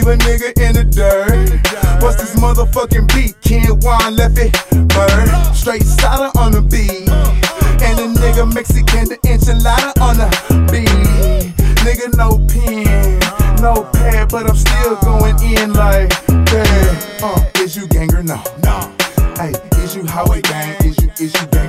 Leave 0.05 0.19
a 0.19 0.23
nigga 0.23 0.61
in 0.61 0.73
the 0.73 0.83
dirt. 0.83 1.99
What's 1.99 2.17
this 2.17 2.35
motherfucking 2.35 3.11
beat? 3.15 3.41
Ken 3.41 3.65
Wine 3.81 4.15
left 4.15 4.37
it 4.37 4.53
burn. 4.93 5.27
Straight 5.55 5.81
solder 5.81 6.29
on 6.37 6.51
the 6.51 6.61
beat. 6.61 7.09
And 7.81 7.97
a 7.97 8.21
nigga 8.21 8.45
Mexican, 8.53 9.09
the 9.09 9.17
enchilada 9.25 9.99
on 9.99 10.17
the 10.17 10.29
beat. 10.69 11.55
Nigga, 11.81 12.13
no 12.17 12.37
pen, 12.45 13.19
no 13.63 13.89
pad, 13.93 14.29
but 14.29 14.47
I'm 14.47 14.55
still 14.55 14.95
going 14.97 15.41
in 15.41 15.73
like 15.73 16.09
that. 16.53 17.19
Uh, 17.23 17.63
is 17.63 17.75
you 17.75 17.87
gang 17.87 18.13
or 18.13 18.21
no? 18.21 18.39
No. 18.61 18.93
Hey, 19.37 19.53
is 19.81 19.95
you 19.95 20.05
how 20.05 20.23
highway 20.25 20.41
gang? 20.41 20.75
Is 20.85 20.99
you 21.01 21.09
is 21.19 21.33
you 21.33 21.47
gang 21.47 21.64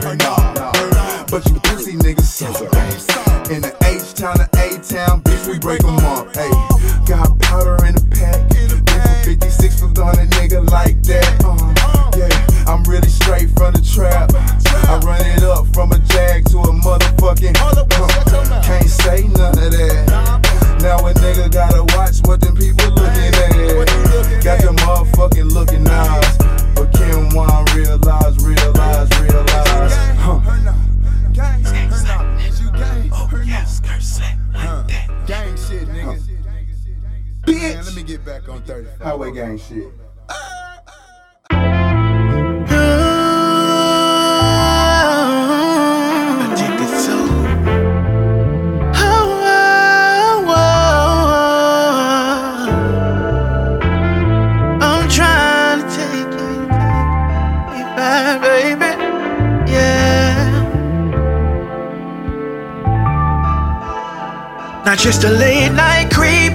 just 65.07 65.23
a 65.23 65.31
late 65.31 65.71
night 65.71 66.11
creep. 66.13 66.53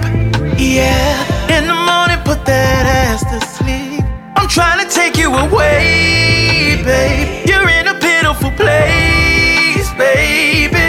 Yeah. 0.60 1.16
In 1.56 1.68
the 1.72 1.74
morning, 1.74 2.20
put 2.26 2.44
that 2.46 2.84
ass 2.86 3.24
to 3.32 3.40
sleep. 3.56 4.04
I'm 4.36 4.50
trying 4.50 4.86
to 4.86 4.94
take 4.94 5.16
you 5.16 5.34
away, 5.34 6.84
babe. 6.84 7.48
You're 7.48 7.70
in 7.80 7.88
a 7.88 7.96
pitiful 7.98 8.52
place, 8.52 9.88
baby. 9.96 10.88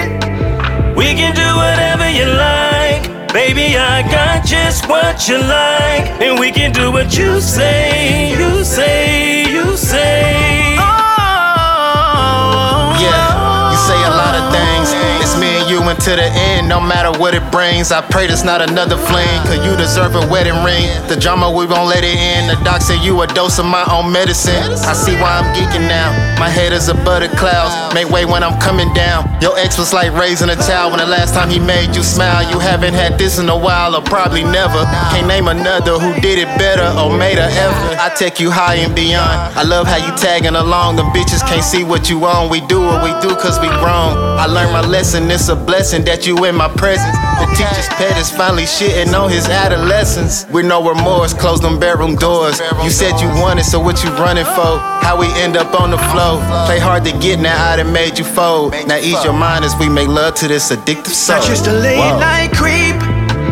We 0.98 1.14
can 1.14 1.32
do 1.36 1.48
whatever 1.62 2.10
you 2.10 2.26
like. 2.50 3.02
Baby, 3.32 3.76
I 3.78 4.02
got 4.10 4.44
just 4.44 4.88
what 4.88 5.28
you 5.28 5.38
like. 5.38 6.10
And 6.20 6.40
we 6.40 6.50
can 6.50 6.72
do 6.72 6.90
what 6.90 7.16
you 7.16 7.40
say, 7.40 8.34
you 8.40 8.64
say, 8.64 9.44
you 9.52 9.76
say. 9.76 10.74
Oh, 10.78 10.82
Yeah, 13.06 13.41
It's 15.22 15.38
me 15.38 15.46
and 15.60 15.70
you 15.70 15.80
until 15.88 16.16
the 16.16 16.26
end, 16.26 16.68
no 16.68 16.80
matter 16.80 17.16
what 17.18 17.34
it 17.34 17.44
brings. 17.50 17.92
I 17.92 18.00
pray 18.02 18.26
there's 18.26 18.44
not 18.44 18.60
another 18.60 18.96
fling, 18.96 19.38
cause 19.46 19.64
you 19.64 19.76
deserve 19.76 20.14
a 20.14 20.26
wedding 20.28 20.62
ring. 20.64 20.88
The 21.08 21.16
drama, 21.16 21.50
we 21.50 21.66
won't 21.66 21.88
let 21.88 22.04
it 22.04 22.16
in. 22.16 22.48
The 22.48 22.56
doc 22.64 22.82
said 22.82 23.02
you 23.04 23.20
a 23.22 23.26
dose 23.26 23.58
of 23.58 23.66
my 23.66 23.84
own 23.90 24.12
medicine. 24.12 24.62
I 24.84 24.92
see 24.92 25.14
why 25.16 25.40
I'm 25.40 25.48
geeking 25.54 25.88
now. 25.88 26.10
My 26.38 26.48
head 26.48 26.72
is 26.72 26.88
above 26.88 27.22
the 27.22 27.28
clouds. 27.36 27.94
Make 27.94 28.10
way 28.10 28.24
when 28.24 28.42
I'm 28.42 28.58
coming 28.60 28.92
down. 28.94 29.30
Your 29.40 29.56
ex 29.58 29.78
was 29.78 29.92
like 29.92 30.12
raising 30.12 30.50
a 30.50 30.56
child 30.56 30.92
when 30.92 31.00
the 31.00 31.06
last 31.06 31.34
time 31.34 31.48
he 31.48 31.58
made 31.58 31.94
you 31.96 32.02
smile. 32.02 32.42
You 32.50 32.58
haven't 32.58 32.94
had 32.94 33.18
this 33.18 33.38
in 33.38 33.48
a 33.48 33.56
while, 33.56 33.94
or 33.96 34.02
probably 34.02 34.44
never. 34.44 34.84
Can't 35.14 35.26
name 35.26 35.48
another 35.48 35.98
who 35.98 36.12
did 36.20 36.38
it 36.38 36.50
better 36.58 36.86
or 36.98 37.16
made 37.16 37.38
her 37.38 37.48
ever. 37.48 37.96
I 37.98 38.12
take 38.14 38.40
you 38.40 38.50
high 38.50 38.76
and 38.76 38.94
beyond. 38.94 39.56
I 39.56 39.62
love 39.62 39.86
how 39.86 39.96
you 39.96 40.12
tagging 40.16 40.56
along. 40.56 40.96
The 40.96 41.04
bitches 41.14 41.46
can't 41.46 41.64
see 41.64 41.84
what 41.84 42.10
you 42.10 42.24
on. 42.24 42.50
We 42.50 42.60
do 42.66 42.80
what 42.80 43.02
we 43.02 43.10
do 43.22 43.34
cause 43.36 43.58
we 43.60 43.68
grown. 43.80 44.18
I 44.38 44.46
learned 44.46 44.72
my 44.72 44.81
lesson. 44.82 45.30
It's 45.30 45.48
a 45.48 45.56
blessing 45.56 46.04
that 46.04 46.26
you 46.26 46.44
in 46.44 46.54
my 46.54 46.68
presence. 46.68 47.16
The 47.40 47.46
teacher's 47.56 47.88
pet 47.98 48.16
is 48.18 48.30
finally 48.30 48.64
shitting 48.64 49.12
on 49.18 49.30
his 49.30 49.46
adolescence. 49.48 50.46
With 50.50 50.66
no 50.66 50.82
remorse, 50.86 51.32
close 51.34 51.60
them 51.60 51.78
bedroom 51.78 52.16
doors. 52.16 52.60
You 52.82 52.90
said 52.90 53.20
you 53.20 53.28
wanted, 53.40 53.64
so 53.64 53.80
what 53.80 54.02
you 54.04 54.10
running 54.10 54.44
for? 54.44 54.78
How 55.02 55.16
we 55.18 55.26
end 55.40 55.56
up 55.56 55.78
on 55.80 55.90
the 55.90 55.98
floor? 56.10 56.38
Play 56.66 56.78
hard 56.78 57.04
to 57.04 57.12
get, 57.18 57.40
now 57.40 57.70
I 57.70 57.76
done 57.76 57.92
made 57.92 58.18
you 58.18 58.24
fold. 58.24 58.72
Now 58.86 58.96
ease 58.98 59.22
your 59.24 59.32
mind 59.34 59.64
as 59.64 59.74
we 59.76 59.88
make 59.88 60.08
love 60.08 60.34
to 60.36 60.48
this 60.48 60.70
addictive 60.70 61.08
soul. 61.14 61.40
Just 61.42 61.66
a 61.66 61.72
late 61.72 61.98
Whoa. 61.98 62.18
night 62.20 62.52
creep. 62.52 62.96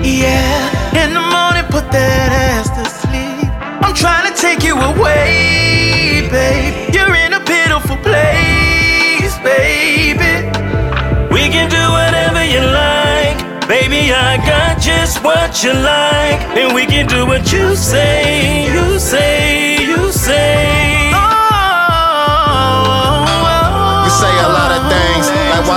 Yeah. 0.05 1.05
In 1.05 1.13
the 1.15 1.21
morning, 1.21 1.65
put 1.71 1.91
that 1.93 2.31
ass 2.33 2.69
to 2.77 2.85
sleep. 2.89 3.51
I'm 3.83 3.95
trying 3.95 4.33
to 4.33 4.41
take 4.41 4.63
you 4.63 4.77
away, 4.79 6.29
babe. 6.31 6.95
You're 6.95 7.15
in 7.15 7.33
a 7.35 7.41
pitiful 7.41 7.97
place, 7.99 8.30
Baby, 13.71 14.13
I 14.13 14.37
got 14.39 14.83
just 14.83 15.23
what 15.23 15.63
you 15.63 15.73
like. 15.73 16.41
And 16.59 16.75
we 16.75 16.87
can 16.87 17.07
do 17.07 17.25
what 17.25 17.53
you 17.53 17.77
say, 17.77 18.65
you 18.67 18.99
say, 18.99 19.87
you 19.87 20.11
say. 20.11 20.70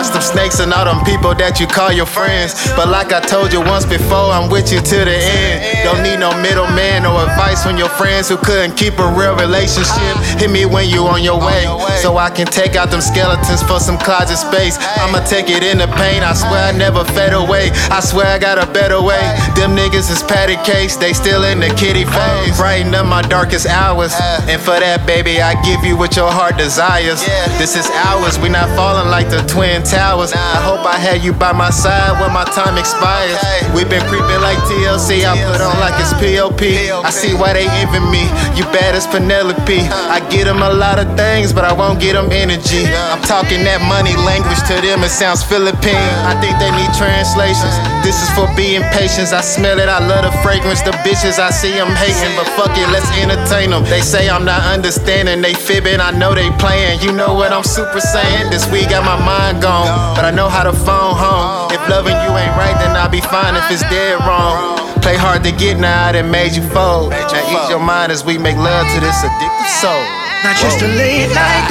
Watch 0.04 0.14
them 0.14 0.22
snakes 0.22 0.60
and 0.60 0.74
all 0.74 0.86
them 0.86 1.04
people 1.06 1.34
that 1.36 1.60
you 1.60 1.68
call 1.68 1.91
your 1.91 2.06
friends. 2.06 2.56
But 2.76 2.89
like 2.89 3.14
I 3.14 3.22
told 3.22 3.54
you 3.54 3.62
once 3.62 3.86
before, 3.86 4.36
I'm 4.36 4.49
with 4.49 4.72
you 4.72 4.80
to 4.80 4.97
the 5.08 5.16
end. 5.16 5.84
Don't 5.84 6.04
need 6.04 6.20
no 6.20 6.36
middleman 6.43 7.06
or 7.06 7.24
advice 7.24 7.64
from 7.64 7.78
your 7.78 7.89
friends 7.89 8.28
who 8.28 8.38
couldn't 8.38 8.76
keep 8.76 8.99
a 8.99 9.08
real 9.08 9.36
relationship. 9.36 10.16
Hit 10.39 10.51
me 10.51 10.66
when 10.66 10.89
you 10.89 11.08
on 11.08 11.24
your 11.24 11.39
way, 11.39 11.64
so 12.01 12.18
I 12.18 12.30
can 12.30 12.47
take 12.47 12.76
out 12.76 12.91
them 12.91 13.01
skeletons 13.01 13.64
for 13.64 13.80
some 13.80 13.97
closet 13.97 14.38
space. 14.38 14.76
I'ma 14.99 15.24
take 15.24 15.47
it 15.49 15.64
in 15.64 15.78
the 15.78 15.88
pain. 15.95 16.24
I 16.24 16.34
swear 16.34 16.68
I 16.68 16.72
never 16.76 17.04
fade 17.16 17.34
away. 17.34 17.72
I 17.88 17.99
swear 18.01 18.28
I 18.28 18.39
got 18.39 18.60
a 18.60 18.68
better 18.74 18.99
way. 19.01 19.24
Them 19.56 19.76
niggas 19.76 20.12
is 20.12 20.24
patty 20.24 20.58
case, 20.68 20.97
they 20.97 21.14
still 21.14 21.43
in 21.43 21.60
the 21.60 21.72
kitty 21.80 22.04
phase. 22.04 22.58
Brighten 22.58 22.93
up 22.95 23.08
my 23.08 23.22
darkest 23.22 23.68
hours, 23.68 24.12
and 24.51 24.60
for 24.60 24.76
that, 24.80 25.08
baby, 25.08 25.41
I 25.41 25.56
give 25.64 25.84
you 25.86 25.95
what 25.95 26.16
your 26.16 26.32
heart 26.32 26.58
desires. 26.58 27.24
This 27.58 27.76
is 27.76 27.88
ours. 28.12 28.38
We 28.39 28.49
not 28.49 28.68
falling 28.76 29.10
like 29.10 29.30
the 29.30 29.39
twin 29.47 29.84
towers. 29.94 30.34
I 30.34 30.58
hope 30.66 30.82
I 30.82 30.98
had 30.98 31.22
you 31.22 31.34
by 31.34 31.54
my 31.54 31.70
side 31.70 32.18
when 32.18 32.34
my 32.34 32.44
time 32.58 32.82
expires. 32.82 33.38
We 33.78 33.86
been 33.86 34.02
creeping 34.10 34.41
like 34.41 34.58
TLC. 34.66 35.22
I 35.22 35.38
put 35.46 35.62
on 35.62 35.78
like 35.78 35.94
it's 36.02 36.14
POP. 36.18 36.62
I 37.06 37.10
see 37.14 37.38
why 37.38 37.54
they 37.54 37.70
envy 37.82 38.02
me. 38.10 38.26
You 38.58 38.66
bad 38.74 38.98
as 38.98 39.06
Penelope. 39.06 39.86
I 40.10 40.18
get 40.34 40.46
them 40.50 40.66
a 40.66 40.74
lot 40.74 40.98
of 40.98 41.08
things, 41.14 41.54
but 41.54 41.64
I 41.64 41.74
won't 41.74 42.02
get 42.02 42.14
them 42.18 42.34
energy. 42.34 42.89
I'm 42.89 43.22
talking 43.22 43.62
that 43.70 43.86
money 43.86 44.18
language 44.26 44.62
to 44.74 44.76
them. 44.82 45.06
It 45.06 45.14
sounds 45.14 45.46
Philippine. 45.46 46.10
I 46.26 46.34
think 46.41 46.58
they 46.58 46.74
need 46.74 46.89
translations. 46.98 47.76
This 48.02 48.18
is 48.18 48.30
for 48.34 48.50
being 48.58 48.82
patient. 48.89 49.30
I 49.30 49.41
smell 49.41 49.78
it. 49.78 49.88
I 49.88 50.02
love 50.02 50.26
the 50.26 50.34
fragrance. 50.41 50.82
The 50.82 50.96
bitches 51.06 51.38
I 51.38 51.52
see 51.52 51.76
them 51.78 51.94
hating, 51.94 52.34
but 52.36 52.48
fuck 52.58 52.74
it, 52.76 52.89
let's 52.89 53.08
entertain 53.20 53.70
them. 53.70 53.84
They 53.86 54.02
say 54.02 54.30
I'm 54.30 54.44
not 54.44 54.62
understanding. 54.64 55.41
They 55.41 55.54
fibbing. 55.54 56.02
I 56.02 56.12
know 56.12 56.34
they 56.34 56.50
playing. 56.58 57.02
You 57.02 57.12
know 57.12 57.34
what 57.34 57.52
I'm 57.52 57.64
super 57.64 58.02
saying? 58.02 58.50
This 58.50 58.66
week 58.72 58.89
got 58.89 59.06
my 59.06 59.18
mind 59.20 59.62
gone, 59.62 59.82
but 60.15 60.25
I 60.25 60.31
know 60.31 60.49
how 60.49 60.63
to 60.63 60.73
phone 60.73 61.15
home. 61.15 61.71
If 61.71 61.81
loving 61.89 62.15
you 62.15 62.31
ain't 62.38 62.55
right, 62.55 62.75
then 62.79 62.95
I'll 62.95 63.09
be 63.09 63.21
fine 63.21 63.55
if 63.55 63.65
it's 63.71 63.84
dead 63.89 64.19
wrong. 64.23 64.77
Play 65.01 65.17
hard 65.17 65.43
to 65.43 65.51
get 65.51 65.79
now, 65.79 66.11
done 66.11 66.31
made 66.31 66.55
you 66.55 66.63
fold. 66.71 67.11
Now 67.11 67.43
ease 67.51 67.69
your 67.69 67.84
mind 67.84 68.11
as 68.11 68.23
we 68.23 68.38
make 68.38 68.55
love 68.55 68.88
to 68.95 68.99
this 69.03 69.19
addictive 69.19 69.71
soul. 69.84 70.03
Not 70.43 70.55
just 70.59 70.84
a 70.84 70.88
late 70.88 71.31
night 71.31 71.67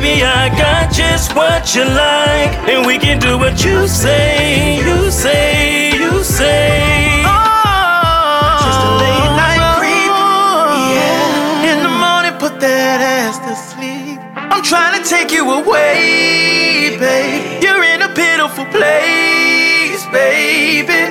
Baby, 0.00 0.22
I 0.22 0.48
got 0.50 0.92
just 0.92 1.34
what 1.34 1.74
you 1.74 1.82
like. 1.82 2.54
And 2.70 2.86
we 2.86 2.98
can 2.98 3.18
do 3.18 3.36
what 3.36 3.64
you 3.64 3.88
say, 3.88 4.78
you 4.78 5.10
say, 5.10 5.90
you 5.90 6.22
say. 6.22 7.24
Oh, 7.26 8.62
just 8.62 8.78
a 8.78 8.90
late 9.02 9.34
night 9.42 9.58
creep. 9.74 10.12
Yeah, 10.94 11.70
in 11.72 11.82
the 11.82 11.90
morning, 11.90 12.38
put 12.38 12.60
that 12.60 13.00
ass 13.02 13.42
to 13.42 13.56
sleep. 13.56 14.20
I'm 14.36 14.62
trying 14.62 15.02
to 15.02 15.08
take 15.08 15.32
you 15.32 15.50
away, 15.50 16.96
babe. 16.96 17.60
You're 17.60 17.82
in 17.82 18.02
a 18.02 18.10
pitiful 18.14 18.66
place, 18.66 20.06
baby. 20.14 21.10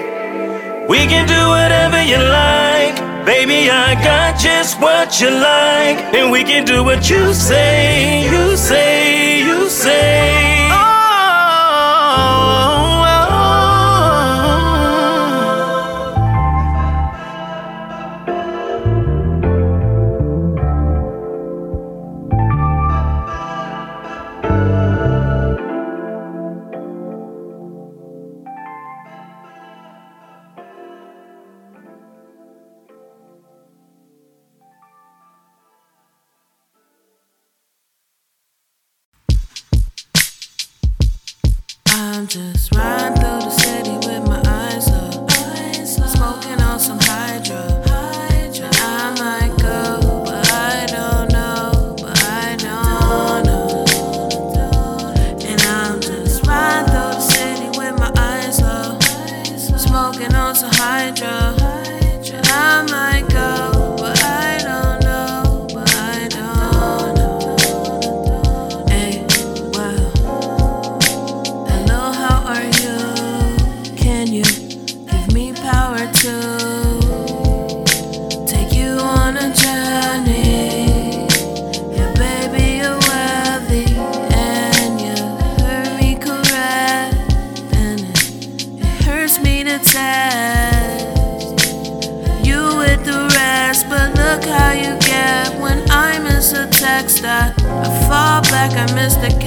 We 0.88 1.00
can 1.12 1.28
do 1.28 1.42
whatever 1.50 2.02
you 2.04 2.20
like. 2.24 2.67
Baby, 3.28 3.70
I 3.70 3.94
got 3.96 4.40
just 4.40 4.80
what 4.80 5.20
you 5.20 5.30
like. 5.30 5.98
And 6.16 6.32
we 6.32 6.46
can 6.46 6.64
do 6.64 6.82
what 6.82 7.10
you 7.10 7.34
say, 7.34 8.24
you 8.24 8.56
say, 8.56 9.40
you 9.44 9.68
say. 9.68 10.70
Oh, 10.72 10.97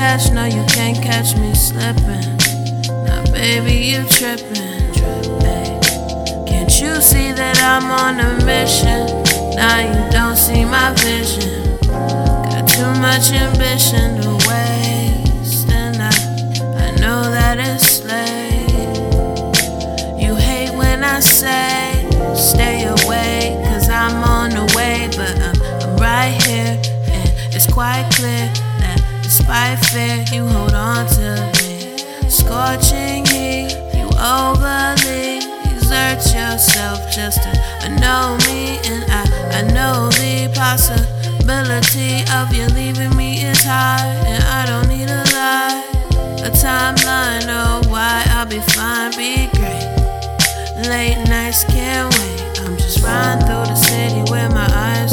catch. 0.00 0.30
No, 0.32 0.44
you 0.46 0.64
can't 0.76 0.96
catch 0.96 1.36
me 1.36 1.54
slipping. 1.54 2.28
Now, 3.04 3.22
baby, 3.32 3.76
you 3.90 4.00
tripping. 4.16 4.80
Ay, 5.44 5.78
Can't 6.48 6.72
you 6.80 6.92
see 7.02 7.32
that 7.40 7.56
I'm 7.72 7.86
on 8.02 8.14
a 8.18 8.30
mission? 8.52 9.00
Now 9.60 9.76
you 9.88 10.00
don't 10.10 10.38
see 10.46 10.64
my 10.64 10.88
vision. 11.04 11.76
Got 12.50 12.64
too 12.76 12.92
much 13.06 13.26
ambition 13.44 14.08
to 14.22 14.30
waste, 14.48 15.68
and 15.68 15.96
I, 16.00 16.14
I 16.84 16.88
know 17.02 17.20
that 17.36 17.56
it's 17.60 18.02
late. 18.10 18.96
You 20.22 20.34
hate 20.34 20.72
when 20.80 21.04
I 21.04 21.20
say 21.20 22.08
stay 22.34 22.84
away, 22.96 23.60
cause 23.66 23.90
I'm 23.90 24.24
on 24.24 24.48
the 24.58 24.66
way, 24.74 25.10
but 25.18 25.34
I'm, 25.48 25.56
I'm 25.84 25.96
right 25.98 26.36
here, 26.46 26.80
and 27.16 27.54
it's 27.54 27.70
quite 27.70 28.08
clear 28.14 28.50
despite 29.50 29.84
fear, 29.86 30.24
you 30.32 30.46
hold 30.46 30.74
on 30.74 31.06
to 31.08 31.52
me. 31.58 31.98
Scorching 32.28 33.26
heat, 33.26 33.74
you 33.92 34.06
overly 34.14 35.38
exert 35.74 36.22
yourself 36.32 37.10
just 37.10 37.42
to 37.42 37.88
know 37.98 38.38
me, 38.46 38.78
and 38.86 39.02
I, 39.10 39.24
I 39.58 39.62
know 39.72 40.08
the 40.10 40.52
possibility 40.54 42.22
of 42.32 42.54
you 42.54 42.66
leaving 42.76 43.16
me 43.16 43.42
is 43.42 43.64
high, 43.64 44.06
and 44.24 44.44
I 44.44 44.66
don't 44.66 44.88
need 44.88 45.10
a 45.10 45.24
lie. 45.34 45.82
A 46.46 46.50
timeline, 46.50 47.46
oh, 47.48 47.82
why 47.90 48.22
I'll 48.28 48.46
be 48.46 48.60
fine, 48.60 49.10
be 49.16 49.48
great. 49.58 50.88
Late 50.88 51.28
nights 51.28 51.64
can't 51.64 52.14
wait. 52.14 52.60
I'm 52.60 52.76
just 52.76 53.02
riding 53.02 53.44
through 53.46 53.66
the 53.66 53.74
city 53.74 54.20
with 54.30 54.54
my 54.54 54.68
eyes 54.70 55.09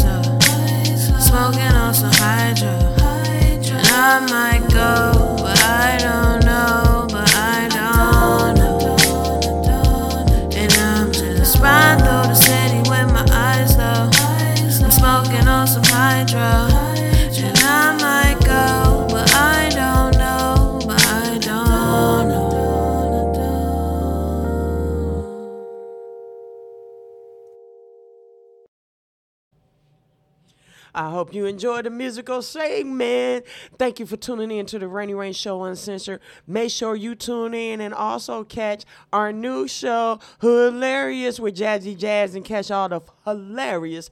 I 30.97 31.11
hope 31.11 31.31
you 31.31 31.45
enjoyed 31.45 31.85
the 31.85 31.91
musical 31.91 32.41
segment. 32.41 33.45
Thank 33.77 33.99
you 33.99 34.07
for 34.07 34.17
tuning 34.17 34.49
in 34.49 34.65
to 34.65 34.79
the 34.79 34.87
Rainy 34.87 35.13
Rain 35.13 35.31
Show 35.31 35.63
Uncensored. 35.63 36.21
Make 36.47 36.71
sure 36.71 36.95
you 36.95 37.13
tune 37.13 37.53
in 37.53 37.81
and 37.81 37.93
also 37.93 38.43
catch 38.43 38.83
our 39.13 39.31
new 39.31 39.67
show, 39.67 40.19
Hilarious 40.41 41.39
with 41.39 41.55
Jazzy 41.55 41.95
Jazz, 41.95 42.33
and 42.33 42.43
catch 42.43 42.71
all 42.71 42.89
the 42.89 43.01
hilarious 43.25 44.09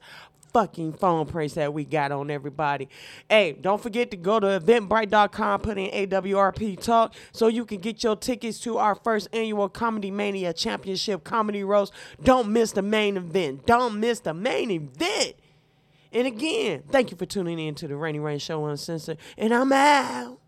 fucking 0.52 0.92
phone 0.92 1.26
pranks 1.26 1.54
that 1.54 1.74
we 1.74 1.84
got 1.84 2.12
on 2.12 2.30
everybody. 2.30 2.88
Hey, 3.28 3.54
don't 3.60 3.82
forget 3.82 4.12
to 4.12 4.16
go 4.16 4.38
to 4.38 4.46
eventbrite.com, 4.46 5.62
put 5.62 5.78
in 5.78 6.08
AWRP 6.08 6.80
Talk 6.80 7.14
so 7.32 7.48
you 7.48 7.64
can 7.64 7.80
get 7.80 8.04
your 8.04 8.14
tickets 8.14 8.60
to 8.60 8.78
our 8.78 8.94
first 8.94 9.26
annual 9.32 9.68
Comedy 9.68 10.12
Mania 10.12 10.52
Championship 10.52 11.24
Comedy 11.24 11.64
Roast. 11.64 11.92
Don't 12.22 12.50
miss 12.52 12.70
the 12.70 12.82
main 12.82 13.16
event. 13.16 13.66
Don't 13.66 13.98
miss 13.98 14.20
the 14.20 14.32
main 14.32 14.70
event. 14.70 15.34
And 16.16 16.26
again, 16.26 16.82
thank 16.90 17.10
you 17.10 17.16
for 17.18 17.26
tuning 17.26 17.58
in 17.58 17.74
to 17.74 17.86
the 17.86 17.94
Rainy 17.94 18.20
Rain 18.20 18.38
Show 18.38 18.64
Uncensored. 18.64 19.18
And 19.36 19.52
I'm 19.52 19.70
out. 19.70 20.40